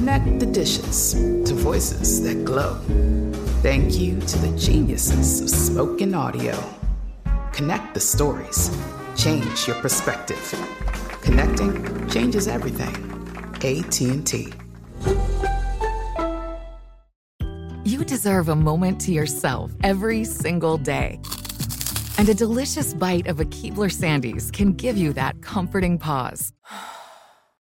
[0.00, 1.12] Connect the dishes
[1.44, 2.80] to voices that glow.
[3.60, 6.58] Thank you to the geniuses of spoken audio.
[7.52, 8.74] Connect the stories.
[9.14, 10.40] Change your perspective.
[11.20, 12.96] Connecting changes everything.
[13.56, 14.54] AT&T.
[17.84, 21.20] You deserve a moment to yourself every single day.
[22.16, 26.54] And a delicious bite of a Keebler Sandies can give you that comforting pause.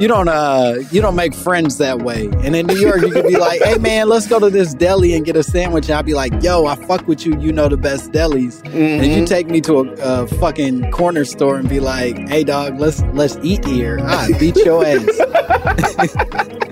[0.00, 2.28] You don't uh you don't make friends that way.
[2.42, 5.14] And in New York you could be like, hey man, let's go to this deli
[5.14, 5.84] and get a sandwich.
[5.84, 8.62] And I'll be like, yo, I fuck with you, you know the best delis.
[8.62, 8.76] Mm-hmm.
[8.76, 12.80] And you take me to a, a, fucking corner store and be like, hey dog,
[12.80, 13.98] let's let's eat here.
[14.00, 16.56] I beat your ass.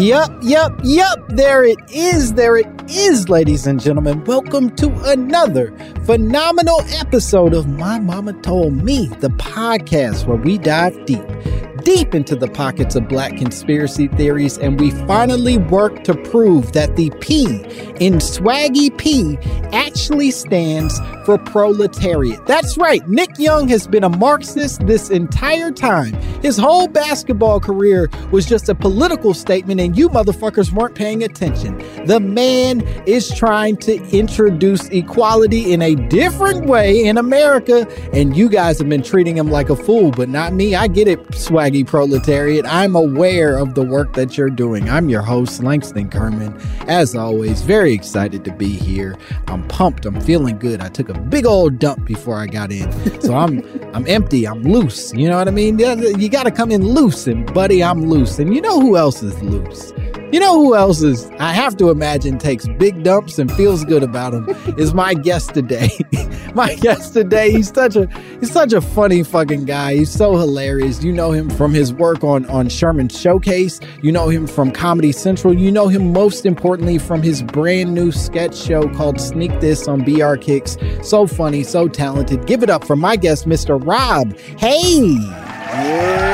[0.00, 1.28] Yup, yup, yup.
[1.28, 2.32] There it is.
[2.32, 4.24] There it is, ladies and gentlemen.
[4.24, 5.74] Welcome to another
[6.06, 11.20] phenomenal episode of My Mama Told Me, the podcast where we dive deep
[11.84, 16.96] deep into the pockets of black conspiracy theories, and we finally work to prove that
[16.96, 17.46] the P
[18.00, 19.38] in Swaggy P
[19.72, 22.44] actually stands for proletariat.
[22.46, 26.14] That's right, Nick Young has been a Marxist this entire time.
[26.42, 31.78] His whole basketball career was just a political statement, and you motherfuckers weren't paying attention.
[32.06, 38.48] The man is trying to introduce equality in a different way in America, and you
[38.48, 40.74] guys have been treating him like a fool, but not me.
[40.74, 42.66] I get it, Swaggy swaggy proletariat.
[42.66, 44.88] I'm aware of the work that you're doing.
[44.88, 46.58] I'm your host, Langston Kerman.
[46.88, 49.16] As always, very excited to be here.
[49.46, 50.06] I'm pumped.
[50.06, 50.80] I'm feeling good.
[50.80, 52.90] I took a big old dump before I got in.
[53.20, 53.62] So I'm
[53.94, 54.46] I'm empty.
[54.46, 55.12] I'm loose.
[55.14, 55.78] You know what I mean?
[55.78, 57.26] You got to come in loose.
[57.26, 58.38] And buddy, I'm loose.
[58.38, 59.92] And you know who else is loose?
[60.32, 64.04] You know who else is, I have to imagine, takes big dumps and feels good
[64.04, 64.48] about them
[64.78, 65.90] is my guest today.
[66.54, 68.06] my guest today, he's such a
[68.38, 69.96] he's such a funny fucking guy.
[69.96, 71.02] He's so hilarious.
[71.02, 73.80] You know him from his work on on Sherman Showcase.
[74.02, 75.52] You know him from Comedy Central.
[75.52, 80.04] You know him most importantly from his brand new sketch show called Sneak This on
[80.04, 80.76] BR Kicks.
[81.02, 82.46] So funny, so talented.
[82.46, 83.84] Give it up for my guest, Mr.
[83.84, 84.36] Rob.
[84.36, 85.16] Hey.
[85.72, 86.30] Yeah.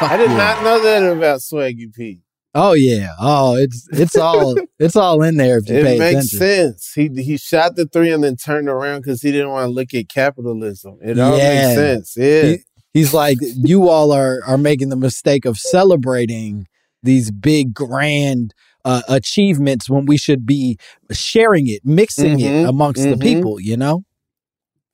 [0.00, 0.36] I did yeah.
[0.36, 2.23] not know that about Swaggy P.
[2.54, 3.10] Oh yeah.
[3.18, 6.38] Oh, it's it's all it's all in there if you it pay makes attention.
[6.38, 6.92] sense.
[6.94, 9.92] He he shot the three and then turned around because he didn't want to look
[9.92, 10.98] at capitalism.
[11.02, 11.66] It all yeah.
[11.66, 12.16] makes sense.
[12.16, 12.42] Yeah.
[12.42, 12.58] He,
[12.92, 16.66] he's like, you all are are making the mistake of celebrating
[17.02, 20.78] these big grand uh, achievements when we should be
[21.10, 23.10] sharing it, mixing mm-hmm, it amongst mm-hmm.
[23.10, 23.58] the people.
[23.60, 24.04] You know.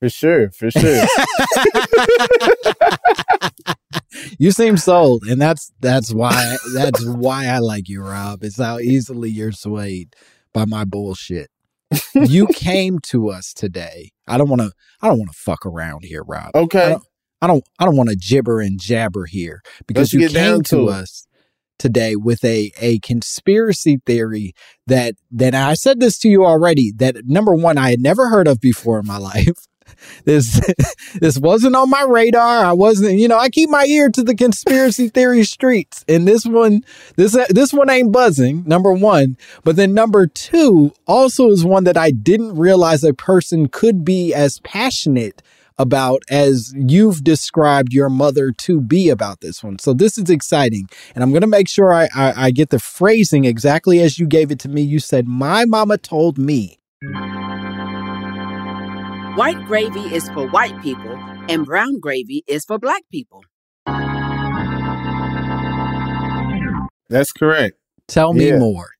[0.01, 1.05] For sure, for sure.
[4.39, 8.43] you seem sold, and that's that's why that's why I like you, Rob.
[8.43, 10.15] It's how easily you're swayed
[10.55, 11.51] by my bullshit.
[12.15, 14.09] you came to us today.
[14.27, 14.71] I don't want to.
[15.03, 16.55] I don't want to fuck around here, Rob.
[16.55, 16.83] Okay.
[16.83, 17.03] I don't.
[17.43, 20.89] I don't, don't want to gibber and jabber here because Let's you came to, to
[20.89, 21.27] us
[21.77, 24.53] today with a a conspiracy theory
[24.87, 28.47] that that I said this to you already that number one I had never heard
[28.47, 29.67] of before in my life.
[30.25, 30.61] this
[31.19, 32.65] this wasn't on my radar.
[32.65, 36.03] I wasn't, you know, I keep my ear to the conspiracy theory streets.
[36.07, 36.83] And this one
[37.15, 39.37] this this one ain't buzzing, number 1.
[39.63, 44.33] But then number 2 also is one that I didn't realize a person could be
[44.33, 45.41] as passionate
[45.77, 49.79] about as you've described your mother to be about this one.
[49.79, 50.87] So this is exciting.
[51.15, 54.27] And I'm going to make sure I, I, I, get the phrasing exactly as you
[54.27, 54.81] gave it to me.
[54.81, 56.77] You said, My mama told me.
[59.35, 61.17] White gravy is for white people,
[61.49, 63.43] and brown gravy is for black people.
[67.09, 67.77] That's correct.
[68.07, 68.57] Tell me yeah.
[68.57, 68.91] more.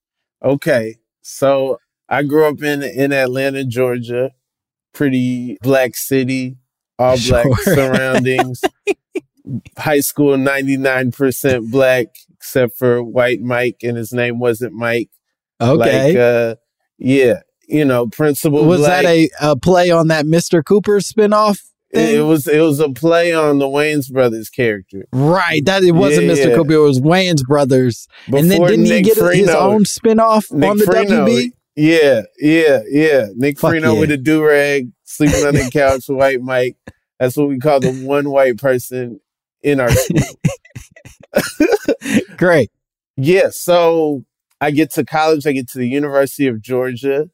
[0.42, 0.96] Okay.
[1.22, 4.32] So I grew up in in Atlanta, Georgia.
[4.92, 6.56] Pretty black city
[6.98, 7.74] all black sure.
[7.74, 8.62] surroundings.
[9.76, 15.10] High school, 99% black, except for white Mike, and his name wasn't Mike.
[15.60, 16.08] Okay.
[16.08, 16.56] Like, uh,
[16.98, 18.64] yeah, you know, principal.
[18.64, 19.04] Was black.
[19.04, 20.64] that a, a, play on that Mr.
[20.64, 21.60] Cooper spinoff?
[21.92, 22.16] Thing?
[22.16, 25.06] It was it was a play on the Wayans brothers character.
[25.12, 25.62] Right.
[25.66, 26.48] That it wasn't yeah, Mr.
[26.48, 26.56] Yeah.
[26.56, 28.08] Cooper, it was Wayans brothers.
[28.24, 31.28] Before and then didn't Nick he get Freno, his own spinoff Nick on the Freno,
[31.28, 31.52] WB?
[31.76, 33.26] Yeah, yeah, yeah.
[33.34, 34.00] Nick Fuck Freno yeah.
[34.00, 36.76] with a do rag, sleeping on the couch with White Mike.
[37.18, 39.20] That's what we call the one white person
[39.62, 40.20] in our school.
[42.36, 42.70] Great.
[43.16, 43.50] Yeah.
[43.50, 44.24] So
[44.60, 47.30] I get to college, I get to the University of Georgia,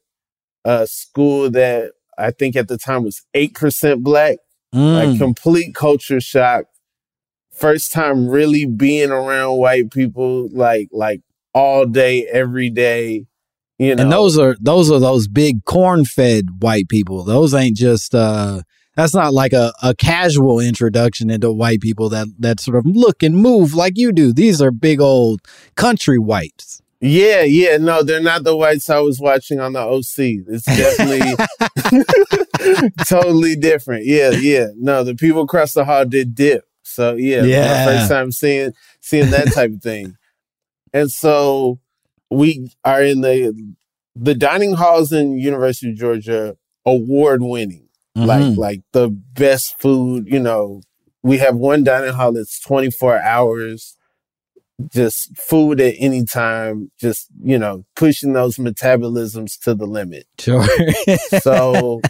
[0.65, 4.37] a school that I think at the time was 8% black,
[4.73, 5.09] mm.
[5.09, 6.65] like complete culture shock.
[7.51, 11.21] First time really being around white people, like, like
[11.53, 13.25] all day, every day.
[13.77, 14.03] You know.
[14.03, 17.23] And those are those are those big corn fed white people.
[17.23, 18.61] Those ain't just uh
[18.95, 23.23] that's not like a, a casual introduction into white people that that sort of look
[23.23, 24.33] and move like you do.
[24.33, 25.39] These are big old
[25.75, 26.81] country whites.
[27.01, 30.43] Yeah, yeah, no, they're not the whites I was watching on the OC.
[30.47, 31.33] It's definitely
[33.07, 34.05] totally different.
[34.05, 34.67] Yeah, yeah.
[34.75, 36.65] No, the people across the hall did dip.
[36.83, 37.85] So yeah, yeah.
[37.85, 40.17] first time seeing seeing that type of thing.
[40.91, 41.79] And so
[42.29, 43.75] we are in the
[44.15, 48.27] the dining halls in University of Georgia award winning mm-hmm.
[48.27, 50.27] like like the best food.
[50.27, 50.81] You know,
[51.23, 53.95] we have one dining hall that's twenty four hours,
[54.87, 56.91] just food at any time.
[56.99, 60.25] Just you know, pushing those metabolisms to the limit.
[60.39, 60.65] Sure.
[61.41, 62.01] so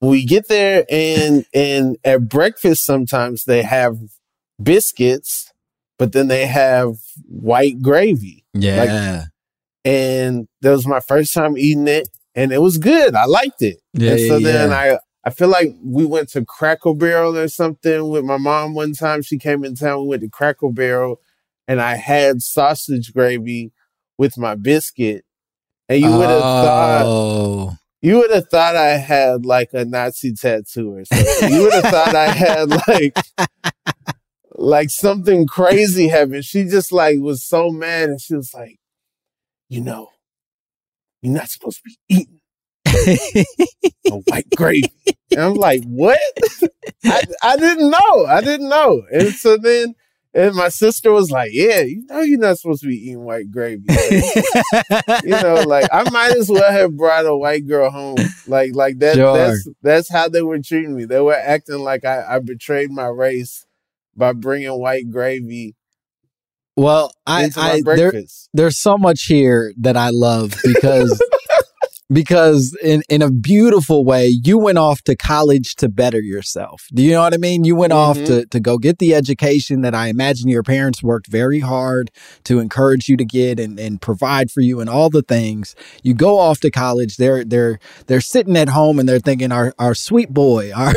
[0.00, 3.98] we get there and and at breakfast sometimes they have
[4.62, 5.52] biscuits,
[5.98, 6.96] but then they have
[7.26, 8.44] white gravy.
[8.52, 8.80] Yeah.
[8.84, 9.28] Like,
[9.86, 13.14] and that was my first time eating it and it was good.
[13.14, 13.80] I liked it.
[13.92, 14.72] Yeah, and so yeah, then.
[14.72, 18.92] I I feel like we went to Cracker Barrel or something with my mom one
[18.92, 19.22] time.
[19.22, 20.02] She came in town.
[20.02, 21.20] We went to Cracker Barrel,
[21.66, 23.72] and I had sausage gravy
[24.18, 25.24] with my biscuit.
[25.88, 27.66] And you would have oh.
[27.66, 31.52] thought you would have thought I had like a Nazi tattoo or something.
[31.52, 33.16] you would have thought I had like
[34.56, 36.44] like something crazy happened.
[36.44, 38.78] She just like was so mad, and she was like,
[39.68, 40.10] you know,
[41.22, 42.40] you're not supposed to be eating
[44.06, 44.92] a white gravy.
[45.30, 46.20] And I'm like, what?
[47.04, 48.26] I, I didn't know.
[48.26, 49.02] I didn't know.
[49.10, 49.94] And so then,
[50.34, 53.50] and my sister was like, yeah, you know, you're not supposed to be eating white
[53.50, 53.84] gravy.
[53.88, 58.16] Like, you know, like I might as well have brought a white girl home.
[58.46, 59.36] Like, like that, sure.
[59.36, 61.04] that's, that's how they were treating me.
[61.04, 63.64] They were acting like I, I betrayed my race
[64.16, 65.76] by bringing white gravy
[66.76, 68.12] well, I, I there,
[68.52, 71.22] there's so much here that I love because
[72.12, 76.86] because in in a beautiful way you went off to college to better yourself.
[76.92, 77.64] Do you know what i mean?
[77.64, 78.20] You went mm-hmm.
[78.20, 82.10] off to to go get the education that i imagine your parents worked very hard
[82.44, 85.74] to encourage you to get and, and provide for you and all the things.
[86.02, 87.16] You go off to college.
[87.16, 90.94] They're they're they're sitting at home and they're thinking our our sweet boy our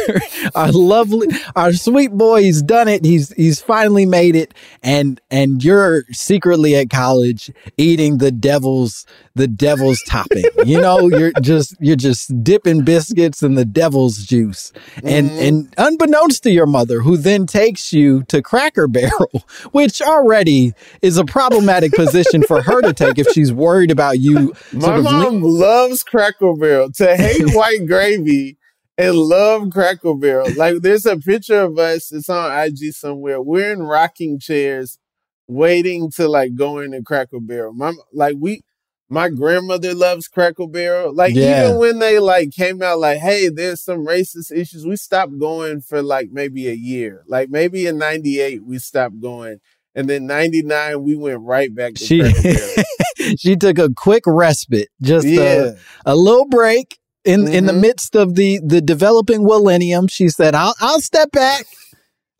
[0.56, 3.06] our lovely our sweet boy he's done it.
[3.06, 4.54] He's he's finally made it.
[4.84, 10.44] And and you're secretly at college eating the devil's the devil's topping.
[10.66, 14.72] You know you're just you're just dipping biscuits in the devil's juice,
[15.04, 15.40] and mm-hmm.
[15.40, 21.18] and unbeknownst to your mother, who then takes you to Cracker Barrel, which already is
[21.18, 24.54] a problematic position for her to take if she's worried about you.
[24.74, 26.92] My mom le- loves Cracker Barrel.
[26.94, 28.58] To hate white gravy
[28.98, 30.50] and love Cracker Barrel.
[30.56, 32.12] Like there's a picture of us.
[32.12, 33.42] It's on IG somewhere.
[33.42, 35.00] We're in rocking chairs,
[35.48, 37.74] waiting to like go in into Cracker Barrel.
[37.74, 38.62] My like we
[39.10, 41.14] my grandmother loves Cracker Barrel.
[41.14, 41.66] Like yeah.
[41.66, 45.82] even when they like came out like, hey, there's some racist issues, we stopped going
[45.82, 47.24] for like maybe a year.
[47.28, 49.60] Like maybe in '98 we stopped going,
[49.96, 52.24] and then '99 we went right back to she,
[53.38, 55.72] she took a quick respite, just yeah.
[56.06, 57.82] a, a little break, in in the Mhm.
[57.82, 61.66] midst of the the developing millennium, she said, "I'll I'll step back.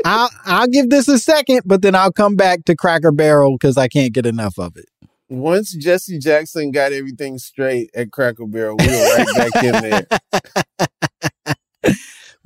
[0.06, 3.78] I'll I'll give this a second, but then I'll come back to Cracker Barrel because
[3.78, 4.86] I can't get enough of it."
[5.30, 10.08] Once Jesse Jackson got everything straight at Cracker Barrel, we were right back in there.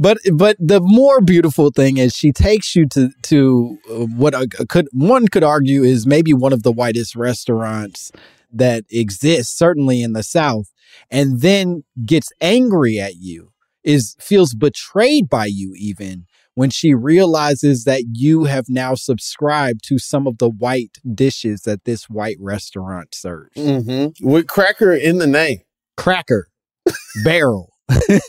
[0.02, 4.48] But but the more beautiful thing is she takes you to to uh, what I
[4.48, 8.12] could one could argue is maybe one of the whitest restaurants
[8.52, 10.74] that exists certainly in the South,
[11.12, 13.52] and then gets angry at you
[13.84, 19.98] is feels betrayed by you even when she realizes that you have now subscribed to
[19.98, 23.52] some of the white dishes that this white restaurant serves.
[23.56, 25.60] hmm With Cracker in the name.
[25.98, 26.48] Cracker
[27.24, 27.74] Barrel.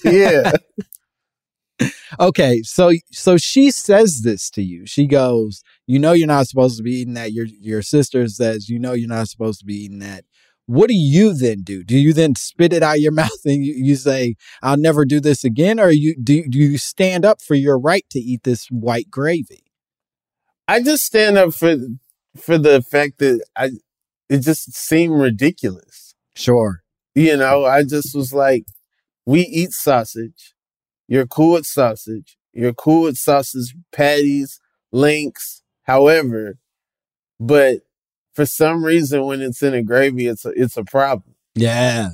[0.04, 0.52] Yeah.
[2.20, 4.86] Okay, so so she says this to you.
[4.86, 8.68] She goes, "You know you're not supposed to be eating that." Your your sister says,
[8.68, 10.24] "You know you're not supposed to be eating that."
[10.66, 11.83] What do you then do?
[11.83, 15.21] Do you then spit it out your mouth and you, you say, "I'll never do
[15.21, 18.66] this again," or you do do you stand up for your right to eat this
[18.69, 19.64] white gravy?
[20.69, 21.76] I just stand up for
[22.37, 23.71] for the fact that I
[24.28, 26.14] it just seemed ridiculous.
[26.35, 26.83] Sure.
[27.14, 28.64] You know, I just was like,
[29.26, 30.54] we eat sausage.
[31.07, 32.38] You're cool with sausage.
[32.52, 36.59] You're cool with sausage patties, links, however,
[37.38, 37.81] but
[38.34, 41.34] for some reason when it's in a gravy, it's a, it's a problem.
[41.54, 42.10] Yeah.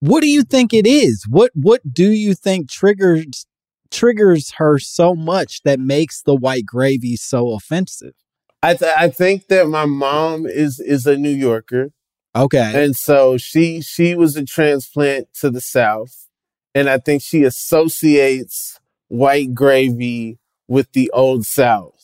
[0.00, 1.24] What do you think it is?
[1.28, 3.46] What what do you think triggers
[3.90, 8.14] triggers her so much that makes the white gravy so offensive?
[8.62, 11.90] I th- I think that my mom is is a New Yorker.
[12.36, 12.84] Okay.
[12.84, 16.28] And so she she was a transplant to the South.
[16.74, 18.78] And I think she associates
[19.08, 20.38] white gravy
[20.68, 21.94] with the old South.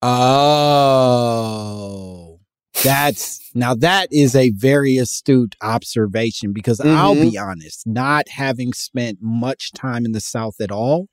[0.00, 1.23] Oh,
[2.84, 7.30] that's now that is a very astute observation because I'll Mhm.
[7.32, 11.08] be honest, not having spent much time in the South at all,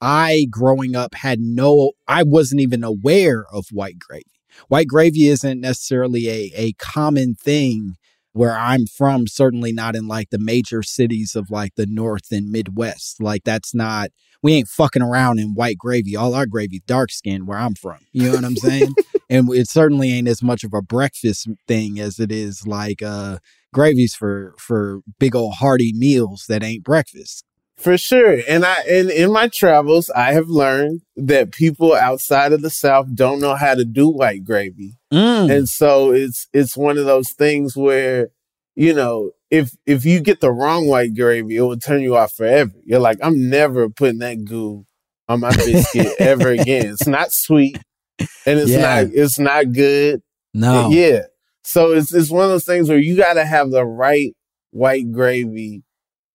[0.00, 4.24] I growing up had no, I wasn't even aware of white gravy.
[4.68, 7.96] White gravy isn't necessarily a, a common thing
[8.32, 12.50] where I'm from, certainly not in like the major cities of like the North and
[12.50, 13.20] Midwest.
[13.20, 14.10] Like that's not,
[14.42, 16.14] we ain't fucking around in white gravy.
[16.16, 17.98] All our gravy dark skin where I'm from.
[18.12, 18.94] You know what I'm saying?
[19.28, 23.38] and it certainly ain't as much of a breakfast thing as it is like uh
[23.72, 27.44] gravies for for big old hearty meals that ain't breakfast.
[27.76, 28.38] For sure.
[28.48, 33.08] And I and in my travels, I have learned that people outside of the South
[33.14, 34.94] don't know how to do white gravy.
[35.12, 35.54] Mm.
[35.54, 38.30] And so it's it's one of those things where,
[38.76, 42.32] you know, if if you get the wrong white gravy, it will turn you off
[42.34, 42.72] forever.
[42.84, 44.86] You're like, I'm never putting that goo
[45.28, 46.86] on my biscuit ever again.
[46.86, 47.78] It's not sweet
[48.18, 49.02] and it's Yeah.
[49.02, 50.22] not it's not good.
[50.54, 50.90] no.
[50.90, 51.22] Yeah.
[51.64, 54.34] So it's it's one of those things where you gotta have the right
[54.70, 55.82] white gravy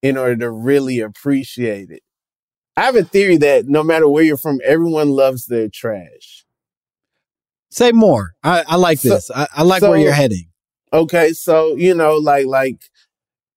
[0.01, 2.01] in order to really appreciate it.
[2.75, 6.45] I have a theory that no matter where you're from, everyone loves their trash.
[7.69, 8.33] Say more.
[8.43, 9.29] I, I like So- this.
[9.33, 10.47] I, I like so- where you're heading.
[10.93, 12.81] Okay, so you know, like like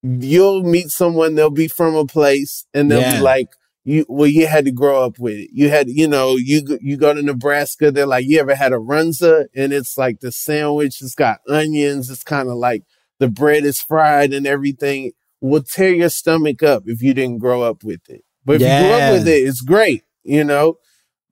[0.03, 3.17] you'll meet someone, they'll be from a place, and they'll Yeah.
[3.17, 3.49] be like,
[3.85, 5.51] "You well, you had to grow up with it.
[5.53, 8.73] You had, you know, you go- you go to Nebraska, they're like, you ever had
[8.73, 12.83] a runza, and it's like the sandwich, it's got onions, it's kind of like
[13.19, 15.13] the bread is fried and everything.
[15.41, 18.23] Will tear your stomach up if you didn't grow up with it.
[18.47, 20.03] But if you grew up with it, it's great.
[20.23, 20.79] You know,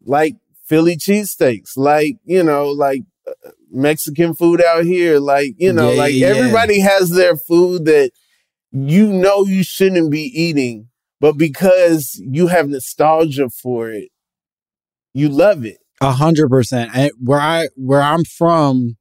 [0.04, 5.90] like Philly cheesesteaks, like you know, like uh, Mexican food out here, like you know,
[5.92, 6.26] Yeah, like yeah.
[6.28, 8.11] everybody has their food that
[8.71, 10.88] you know you shouldn't be eating,
[11.23, 14.09] but because you have nostalgia for it,
[15.14, 15.79] you love it.
[16.00, 16.91] A hundred percent.
[16.93, 18.97] And where I where I'm from,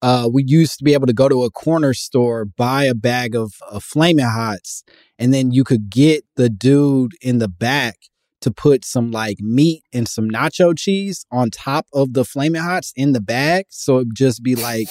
[0.00, 3.36] uh, we used to be able to go to a corner store, buy a bag
[3.36, 4.82] of, of flaming hots,
[5.18, 7.98] and then you could get the dude in the back
[8.40, 12.94] to put some like meat and some nacho cheese on top of the flaming hots
[12.96, 13.66] in the bag.
[13.68, 14.88] So it'd just be like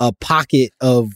[0.00, 1.12] a pocket of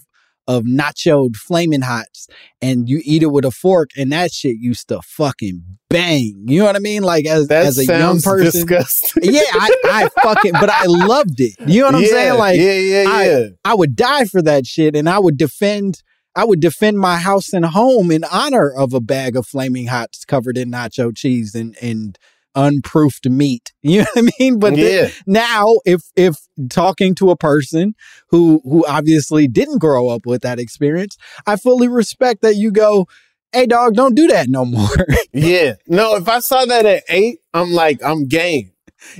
[0.51, 2.27] of nachoed flaming hots
[2.61, 6.45] and you eat it with a fork and that shit used to fucking bang.
[6.49, 7.05] You know what I mean?
[7.05, 8.67] Like as, That as a young person.
[8.67, 9.33] disgusting.
[9.33, 11.55] yeah, I, I fucking, but I loved it.
[11.67, 12.39] You know what I'm yeah, saying?
[12.39, 13.47] Like, yeah, yeah, I- yeah.
[13.65, 16.03] I would die for that shit, and I would defend,
[16.35, 20.25] I would defend my house and home in honor of a bag of flaming hots
[20.25, 22.19] covered in nacho cheese and and
[22.55, 23.73] unproofed meat.
[23.83, 24.59] You know what I mean?
[24.59, 25.11] But then- yeah.
[25.27, 26.37] now, if if
[26.69, 27.95] talking to a person
[28.31, 31.17] who who obviously didn't grow up with that experience,
[31.47, 33.07] I fully respect that you go,
[33.53, 34.89] "Hey, dog, don't do that no more."
[35.33, 35.75] Yeah.
[35.87, 38.73] No, if I saw that at eight, I'm like, I'm game.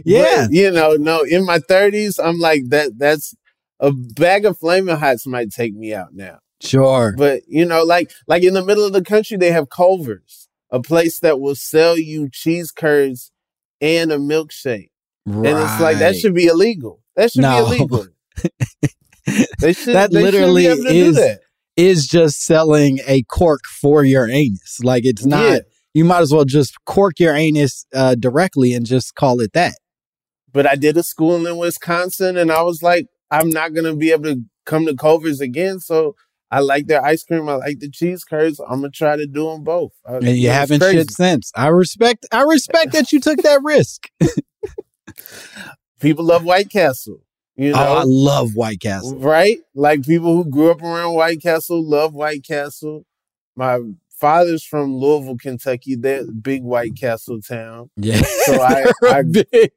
[0.05, 3.35] yeah, But, you know, no, in my thirties, I'm like that that's
[3.81, 6.39] a bag of flaming hots might take me out now.
[6.63, 7.15] sure.
[7.17, 10.49] But you know, like like in the middle of the country, they have Culvers.
[10.71, 13.33] A place that will sell you cheese curds
[13.81, 14.91] and a milkshake.
[15.27, 15.51] Right.
[15.51, 17.01] And it's like that should be illegal.
[17.17, 17.67] That should No.
[17.69, 18.07] be illegal.
[19.61, 21.41] they should That they literally to is- that.
[21.77, 24.81] is just selling a cork for your anus.
[24.83, 25.51] Like it's not.
[25.51, 25.59] Yeah.
[25.93, 29.75] You might as well just cork your anus uh, directly and just call it that.
[30.53, 34.13] But I did a school in Wisconsin and I was like, I'm not gonna be
[34.13, 35.81] able to come to Culver's again.
[35.81, 36.15] So
[36.51, 37.49] I like their ice cream.
[37.49, 38.59] I like the cheese curds.
[38.61, 39.93] I'm gonna try to do them both.
[40.07, 40.99] I- And you haven't crazy.
[40.99, 41.53] shit since.
[41.55, 42.27] I respect.
[42.33, 44.09] I respect that you took that risk.
[46.01, 47.19] People love White Castle.
[47.57, 49.19] You know, Oh, I love White Castle.
[49.19, 49.59] right?
[49.75, 53.05] Like people who grew up around White Castle love White Castle.
[53.55, 53.79] My
[54.21, 55.97] father's from Louisville, Kentucky.
[55.97, 57.91] They're big White Castle town.
[57.97, 58.21] Yeah.
[58.45, 59.73] So I- I- big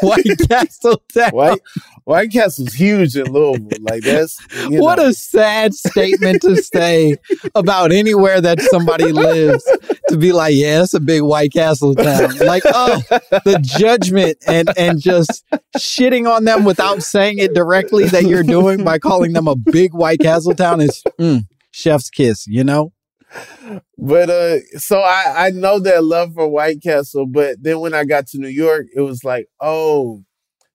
[0.00, 1.30] White Castle town.
[1.30, 1.60] White
[2.04, 3.68] White Castle's huge in Louisville.
[3.80, 5.06] Like that's what know.
[5.08, 7.16] a sad statement to say
[7.54, 9.62] about anywhere that somebody lives
[10.08, 12.36] to be like, yeah, it's a big White Castle town.
[12.38, 13.00] Like, oh,
[13.44, 15.44] the judgment and and just
[15.76, 19.94] shitting on them without saying it directly that you're doing by calling them a big
[19.94, 21.42] White Castle town is mm,
[21.72, 22.92] chef's kiss, you know?
[23.98, 28.04] But uh, so I I know that love for White Castle, but then when I
[28.04, 30.24] got to New York, it was like, oh,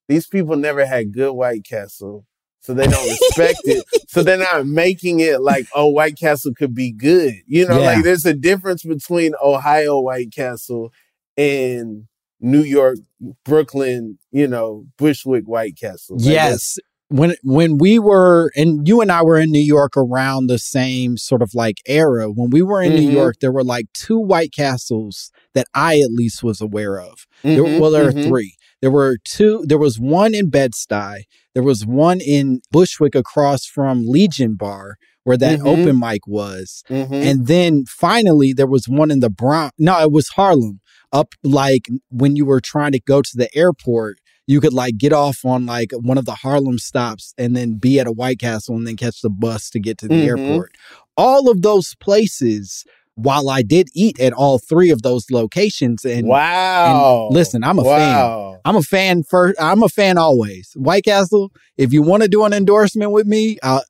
[0.08, 2.24] these people never had good White Castle,
[2.60, 3.84] so they don't respect it.
[4.08, 7.34] So they're not making it like, oh, White Castle could be good.
[7.46, 7.86] You know, Yeah.
[7.96, 10.90] like there's a difference between Ohio White Castle
[11.36, 12.04] and
[12.40, 12.96] New York,
[13.44, 16.16] Brooklyn, you know, Bushwick White Castle.
[16.16, 16.78] Like, yes.
[17.08, 21.16] When when we were and you and I were in New York around the same
[21.16, 22.28] sort of like era.
[22.32, 23.12] When we were in New Mhm.
[23.12, 27.26] York, there were like two White Castles that I at least was aware of.
[27.44, 28.24] There- Mhm, well, there mhm.
[28.24, 28.56] are three.
[28.82, 29.64] There were two.
[29.68, 31.22] There was one in Bed-Stuy.
[31.54, 35.66] There was one in Bushwick across from Legion Bar, where that Mhm.
[35.66, 36.82] open mic was.
[36.90, 37.12] Mhm.
[37.12, 39.72] And then finally, there was one in the Bronx.
[39.78, 40.80] No, it was Harlem.
[41.12, 45.12] Up like when you were trying to go to the airport, you could like get
[45.12, 48.76] off on like one of the Harlem stops and then be at a White Castle
[48.76, 50.26] and then catch the bus to get to the Mhm.
[50.26, 50.72] airport.
[51.16, 52.84] All of those places.
[53.18, 57.28] While I did eat at all three of those locations, and wow.
[57.30, 58.58] listen, I'm a fan.
[58.66, 59.58] I'm a fan first.
[59.58, 60.72] I'm a fan always.
[60.74, 61.50] White Castle.
[61.78, 63.82] If you want to do an endorsement with me, I'll,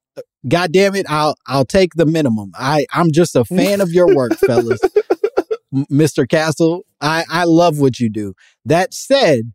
[0.46, 2.52] God damn it, I'll I'll take the minimum.
[2.56, 4.78] I I'm just a fan of your work, fellas.
[5.74, 6.28] M- Mr.
[6.28, 8.32] Castle, I I love what you do.
[8.64, 9.52] That said,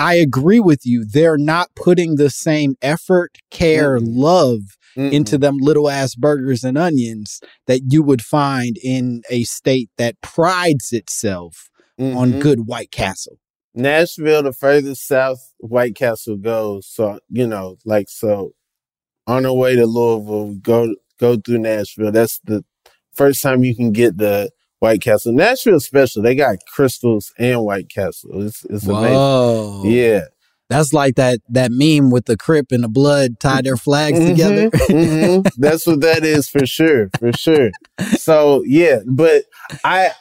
[0.00, 1.04] I agree with you.
[1.04, 4.04] They're not putting the same effort, care, Mm-mm.
[4.16, 4.60] love
[4.96, 5.12] Mm-mm.
[5.12, 10.20] into them little ass burgers and onions that you would find in a state that
[10.22, 12.40] prides itself on Mhm.
[12.40, 13.38] good White Castle.
[13.74, 16.86] Nashville, the furthest south White Castle goes.
[16.88, 18.52] So you know, like so,
[19.26, 22.10] on our way to Louisville, go go through Nashville.
[22.10, 22.64] That's the
[23.12, 24.50] first time you can get the
[24.80, 25.32] White Castle.
[25.32, 26.22] Nashville's special.
[26.22, 28.42] They got crystals and White Castle.
[28.46, 29.14] It's it's amazing.
[29.14, 29.82] Whoa.
[29.84, 30.22] Yeah.
[30.68, 34.28] That's like that that meme with the Crip and the blood tie their flags Mhm,
[34.28, 34.70] together.
[34.70, 35.50] mhm.
[35.58, 37.70] That's what that is for sure, for sure.
[38.16, 39.44] So yeah, but
[39.84, 40.12] I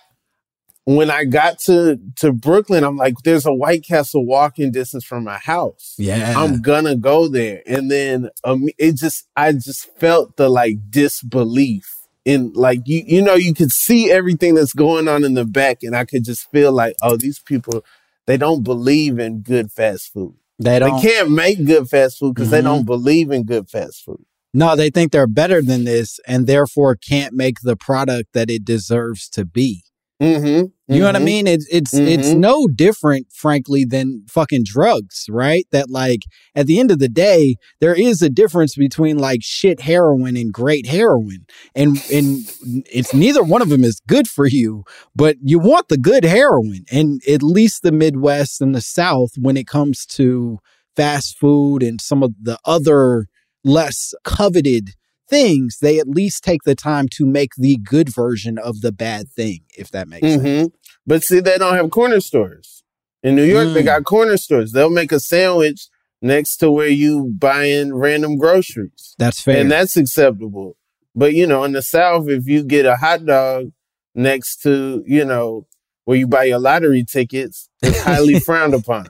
[0.85, 5.23] when I got to to Brooklyn, I'm like, there's a White Castle walking distance from
[5.23, 5.93] my house.
[5.99, 6.33] yeah.
[6.35, 7.61] I'm gonna go there.
[7.67, 11.93] And then um, it just, I just felt the like disbelief
[12.25, 15.83] in like, you, you know, you could see everything that's going on in the back
[15.83, 17.83] and I could just feel like, oh, these people,
[18.27, 20.35] they don't believe in good fast food.
[20.59, 22.63] they They don't they can't make good fast food because they Mhm.
[22.65, 24.23] don't believe in good fast food.
[24.53, 28.65] No, they think they're better than this and therefore can't make the product that it
[28.65, 29.83] deserves to be.
[30.21, 30.93] Mm-hmm.
[30.93, 31.47] You know what I mean?
[31.47, 32.37] It's it's it's Mhm.
[32.39, 35.65] no different, frankly, than fucking drugs, right?
[35.71, 36.21] That like
[36.55, 40.51] at the end of the day, there is a difference between like shit heroin and
[40.51, 41.45] great heroin.
[41.73, 42.51] And and
[42.91, 44.83] it's neither one of them is good for you,
[45.15, 46.83] but you want the good heroin.
[46.91, 50.57] And at least the Midwest and the South, when it comes to
[50.97, 53.27] fast food and some of the other
[53.63, 54.89] less coveted
[55.29, 59.29] things, they at least take the time to make the good version of the bad
[59.29, 60.41] thing, if that makes sense.
[60.43, 60.65] hmm
[61.05, 62.83] But see, they don't have corner stores.
[63.23, 63.85] In New York, they Mm.
[63.85, 64.71] got corner stores.
[64.71, 65.87] They'll make a sandwich
[66.21, 69.15] next to where you buying random groceries.
[69.17, 69.59] That's fair.
[69.61, 70.75] and that's acceptable.
[71.15, 73.71] But you know, in the South, if you get a hot dog
[74.15, 75.67] next to you know
[76.05, 79.07] where you buy your lottery tickets, it's highly frowned upon.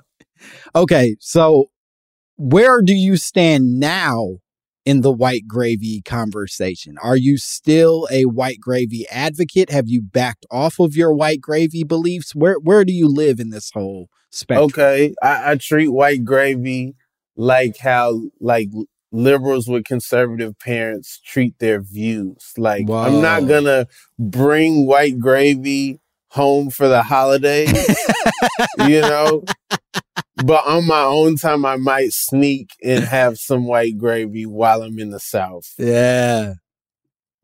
[0.75, 1.69] okay, so
[2.37, 4.37] where do you stand now
[4.89, 6.97] in the white gravy conversation?
[7.03, 9.69] Are you still a white gravy advocate?
[9.69, 12.33] Have you backed off of your white gravy beliefs?
[12.33, 14.65] Where where do you live in this whole spectrum?
[14.65, 16.95] Okay, I, I treat white gravy
[17.35, 18.69] like how like
[19.11, 22.53] liberals with conservative parents treat their views.
[22.57, 23.85] Like I'm not gonna
[24.17, 25.99] bring white gravy
[26.29, 27.95] home for the holidays,
[28.87, 29.43] you know.
[30.45, 34.97] But on my own time, I might sneak and have some white gravy while I'm
[34.99, 35.73] in the South.
[35.77, 36.53] Yeah.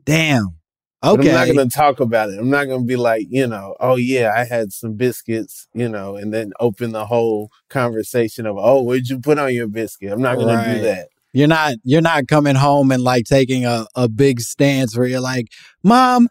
[0.05, 0.57] Damn.
[1.01, 1.29] But Okay.
[1.29, 2.39] I'm not going to talk about it.
[2.39, 5.87] I'm not going to be like, you know, oh yeah, I had some biscuits, you
[5.87, 10.11] know, and then open the whole conversation of, oh, what'd you put on your biscuit?
[10.11, 11.09] I'm not going to do that.
[11.33, 15.19] You're not you're not coming home and like taking a, a big stance where you're
[15.19, 15.47] like,
[15.83, 16.29] Mom,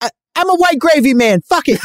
[0.00, 1.40] I, I'm a white gravy man.
[1.42, 1.80] Fuck it.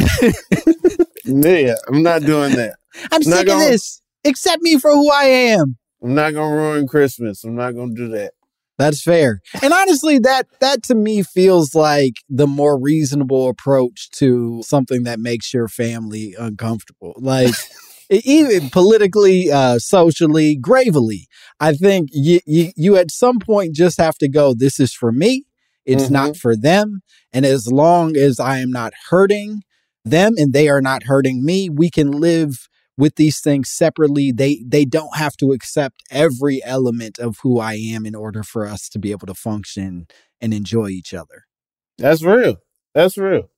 [1.26, 2.76] Yeah, I'm not doing that.
[3.12, 4.02] I'm sick of gonna- this.
[4.26, 5.78] Accept me for who I am.
[6.04, 7.44] I'm not going to ruin Christmas.
[7.44, 8.34] I'm not going to do that.
[8.78, 9.42] That's fair.
[9.62, 15.20] And honestly, that that to me feels like the more reasonable approach to something that
[15.20, 17.14] makes your family uncomfortable.
[17.18, 17.54] Like
[18.10, 21.28] even politically, uh, socially, gravely.
[21.60, 25.12] I think you, you you at some point just have to go, this is for
[25.12, 25.46] me.
[25.86, 27.02] It's not for them.
[27.34, 29.64] And as long as I am not hurting
[30.06, 32.69] them and they are not hurting me, we can live
[33.00, 34.32] with these things separately.
[34.32, 38.68] They they don't have to accept every element of who I am in order for
[38.68, 40.08] us to be able to function
[40.42, 41.46] and enjoy each other.
[41.98, 42.58] That's real.
[42.94, 43.50] That's real.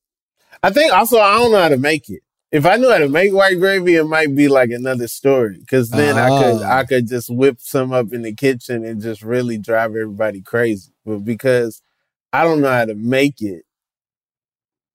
[0.61, 2.21] I think also I don't know how to make it.
[2.51, 5.57] If I knew how to make white gravy, it might be like another story.
[5.59, 6.61] Because then I could.
[6.61, 6.83] I ah.
[6.83, 10.91] could just whip some up in the kitchen and just really drive everybody crazy.
[11.03, 11.81] But because
[12.31, 13.63] I don't know how to make it,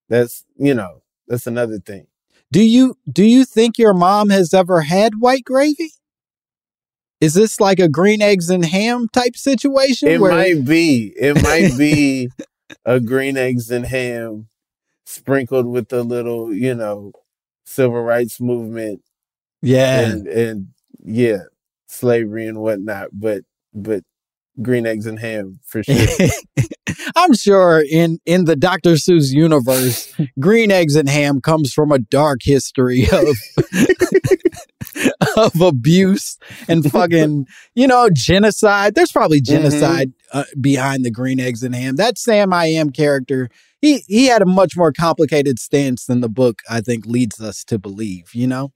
[0.09, 2.07] that's you know that's another thing.
[2.53, 5.93] Do you do you think your mom has ever had white gravy?
[7.21, 10.09] Is this like a green eggs and ham type situation?
[10.09, 11.13] It where- might be.
[11.17, 12.29] It might be
[12.85, 14.49] a green eggs and ham
[15.07, 17.13] sprinkled with a little, you know,
[17.65, 19.03] civil rights movement
[19.63, 20.01] yeah.
[20.01, 20.69] and and
[21.05, 21.45] yeah,
[21.89, 23.09] slavery and whatnot.
[23.13, 24.05] But but
[24.63, 26.29] green eggs and ham for sure.
[27.15, 28.93] I'm sure in in the Dr.
[28.93, 33.37] Seuss universe, green eggs and ham comes from a dark history of
[35.37, 36.39] of abuse
[36.69, 38.95] and fucking you know genocide.
[38.95, 41.97] There's probably genocide uh, behind the green eggs and ham.
[41.97, 43.49] That Sam I Am character,
[43.81, 47.65] he he had a much more complicated stance than the book I think leads us
[47.65, 48.35] to believe.
[48.35, 48.73] You know.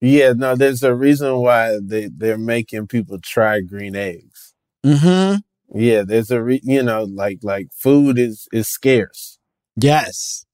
[0.00, 4.35] yeah, no, there's a reason why they they're making people try green eggs.
[4.86, 5.34] Hmm.
[5.74, 9.38] Yeah, there's a re- you know like like food is is scarce.
[9.76, 10.44] Yes.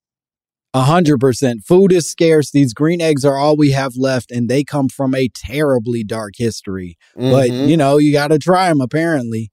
[0.74, 1.64] A hundred percent.
[1.66, 2.50] Food is scarce.
[2.50, 6.32] These green eggs are all we have left, and they come from a terribly dark
[6.38, 6.96] history.
[7.14, 7.68] But Mhm.
[7.68, 9.52] you know, you got to try them apparently.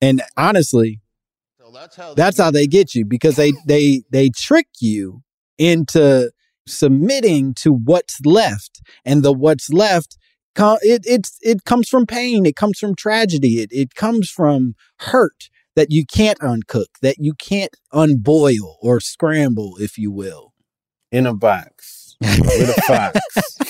[0.00, 1.00] And honestly,
[2.16, 5.22] that's how they get you because they they they trick you
[5.58, 6.30] into
[6.66, 10.16] submitting to what's left, and the what's left.
[10.82, 12.46] It it's it comes from pain.
[12.46, 13.60] It comes from tragedy.
[13.60, 19.76] It it comes from hurt that you can't uncook, that you can't unboil or scramble,
[19.80, 20.52] if you will.
[21.10, 23.20] in a box with a fox.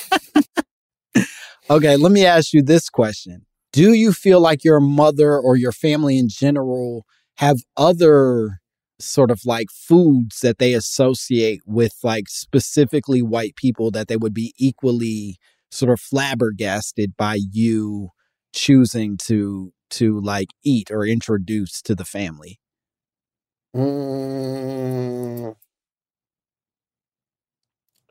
[1.71, 3.47] Okay, let me ask you this question.
[3.73, 8.61] Do you feel like your mother or your family in general have other
[9.01, 14.35] sort of like foods that they associate with like specifically white people that they would
[14.35, 15.37] be equally
[15.73, 18.11] sort of flabbergasted by you
[18.55, 22.61] choosing to to like eat or introduce to the family?
[23.75, 25.55] Mm,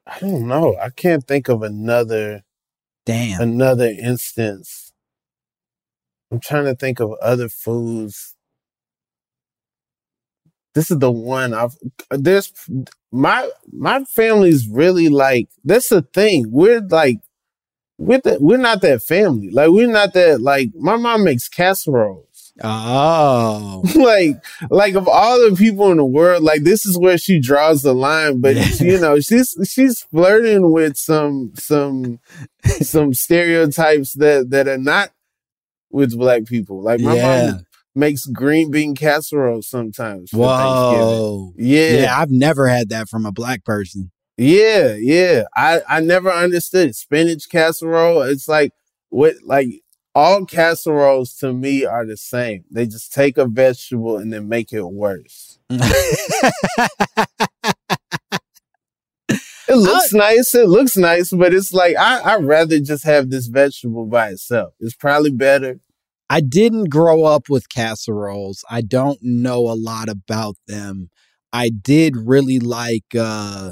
[0.08, 0.76] I don't know.
[0.82, 2.41] I can't think of another
[3.06, 3.41] Damn.
[3.41, 4.91] another instance.
[6.32, 8.36] I'm trying to think of other foods.
[10.74, 11.76] This is the one I've
[12.10, 12.52] there's
[13.12, 16.45] my my family's really like that's the thing.
[16.50, 17.19] We're like
[18.02, 19.50] we're not that family.
[19.52, 22.28] Like we're not that like my mom makes casseroles.
[22.64, 23.82] Oh.
[23.96, 27.82] like like of all the people in the world like this is where she draws
[27.82, 32.20] the line but you know she's she's flirting with some some
[32.82, 35.10] some stereotypes that that are not
[35.92, 37.52] with black people like my Yeah.
[37.52, 41.08] mom makes green bean casserole sometimes for Thanksgiving.
[41.08, 41.54] Whoa.
[41.58, 44.12] yeah Yeah, I've never had that from a black person.
[44.41, 48.71] Yeah yeah i i never understood spinach casserole it's like
[49.10, 49.67] what like
[50.13, 54.73] all casseroles to me are the same they just take a vegetable and then make
[54.73, 55.60] it worse
[59.71, 60.54] It looks nice.
[60.54, 64.73] It looks nice, but it's like I I'd rather just have this vegetable by itself.
[64.82, 65.80] It's probably better.
[66.30, 68.65] I didn't grow up with casseroles.
[68.69, 71.10] I don't know a lot about them.
[71.54, 73.71] I did really like uh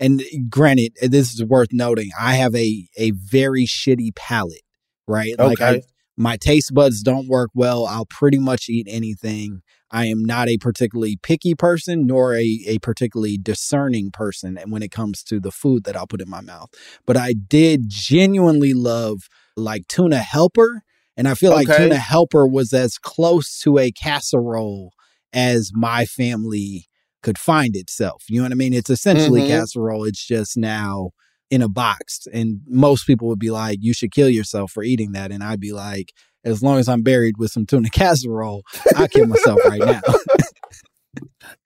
[0.00, 2.10] and eh, granted, eh, this is worth noting.
[2.18, 4.62] I have a a very shitty palate,
[5.06, 5.34] right?
[5.38, 5.82] Like I Okay.
[6.16, 9.62] my taste buds don't work well, I'll pretty much eat anything.
[9.90, 14.90] I am not a particularly picky person nor a, a particularly discerning person when it
[14.90, 16.70] comes to the food that I'll put in my mouth.
[17.06, 20.82] But I did genuinely love like tuna helper.
[21.16, 24.92] And I feel like tuna helper was as close to a casserole
[25.32, 26.86] as my family
[27.28, 28.24] could find itself.
[28.28, 28.72] You know what I mean?
[28.74, 29.48] It's essentially Mhm.
[29.48, 30.04] casserole.
[30.04, 31.10] It's just now
[31.50, 32.26] in a box.
[32.32, 35.30] And most people would be like, you should kill yourself for eating that.
[35.32, 36.12] And I'd be like,
[36.44, 38.62] as long as I'm buried with some tuna casserole,
[38.96, 40.00] I'll kill myself right now.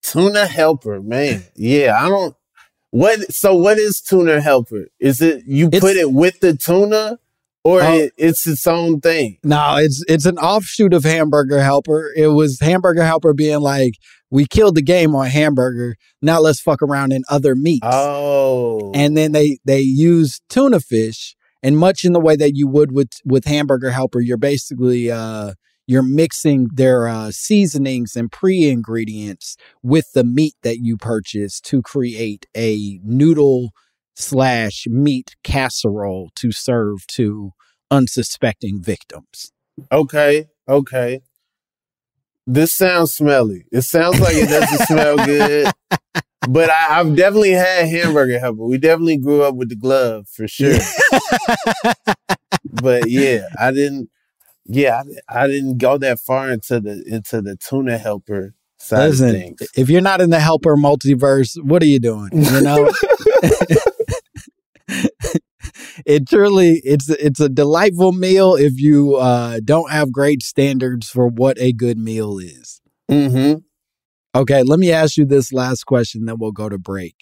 [0.02, 1.44] Tuna helper, man.
[1.56, 2.34] Yeah, I don't.
[2.90, 3.32] What?
[3.32, 4.86] So what is tuna helper?
[5.00, 7.18] Is it you It's- put it with the tuna,
[7.64, 7.94] or Oh.
[7.94, 9.38] it, it's its own thing?
[9.42, 12.12] No, it's it's an offshoot of Hamburger Helper.
[12.16, 13.94] It was Hamburger Helper being like,
[14.32, 15.96] we killed the game on hamburger.
[16.22, 17.86] Now let's fuck around in other meats.
[17.88, 22.66] Oh, and then they they use tuna fish and much in the way that you
[22.66, 25.52] would with with hamburger helper you're basically uh
[25.86, 32.46] you're mixing their uh, seasonings and pre-ingredients with the meat that you purchase to create
[32.56, 33.70] a noodle
[34.14, 37.50] slash meat casserole to serve to
[37.90, 39.52] unsuspecting victims
[39.90, 41.20] okay, okay.
[42.46, 43.64] This sounds smelly.
[43.70, 45.72] It sounds like it doesn't smell good.
[46.48, 48.64] But I, I've definitely had hamburger helper.
[48.64, 50.78] We definitely grew up with the glove for sure.
[52.82, 54.10] but yeah, I didn't.
[54.64, 59.28] Yeah, I, I didn't go that far into the into the tuna helper side Listen,
[59.28, 59.62] of things.
[59.76, 62.90] if you're not in the helper multiverse what are you doing you know
[66.06, 71.28] it truly it's it's a delightful meal if you uh don't have great standards for
[71.28, 73.58] what a good meal is Mm-hmm.
[74.34, 77.14] okay let me ask you this last question then we'll go to break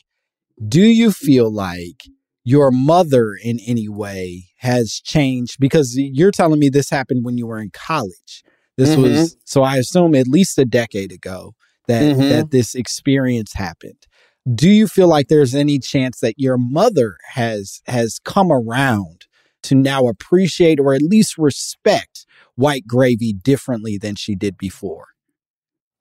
[0.69, 2.05] do you feel like
[2.45, 7.47] your mother in any way has changed because you're telling me this happened when you
[7.47, 8.43] were in college
[8.77, 8.97] this Mhm.
[8.97, 11.53] was so i assume at least a decade ago
[11.89, 12.29] that Mhm.
[12.29, 14.07] that this experience happened
[14.55, 19.27] do you feel like there's any chance that your mother has has come around
[19.63, 22.25] to now appreciate or at least respect
[22.55, 25.07] white gravy differently than she did before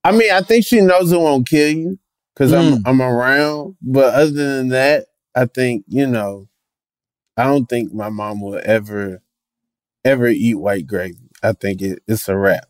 [0.03, 1.99] I mean, I think she knows it won't kill you
[2.33, 2.77] because Mm.
[2.77, 3.75] I'm I'm around.
[3.81, 6.47] But other than that, I think you know,
[7.35, 9.21] I don't think my mom will ever
[10.05, 11.29] ever eat white gravy.
[11.43, 12.65] I think it, it's a wrap.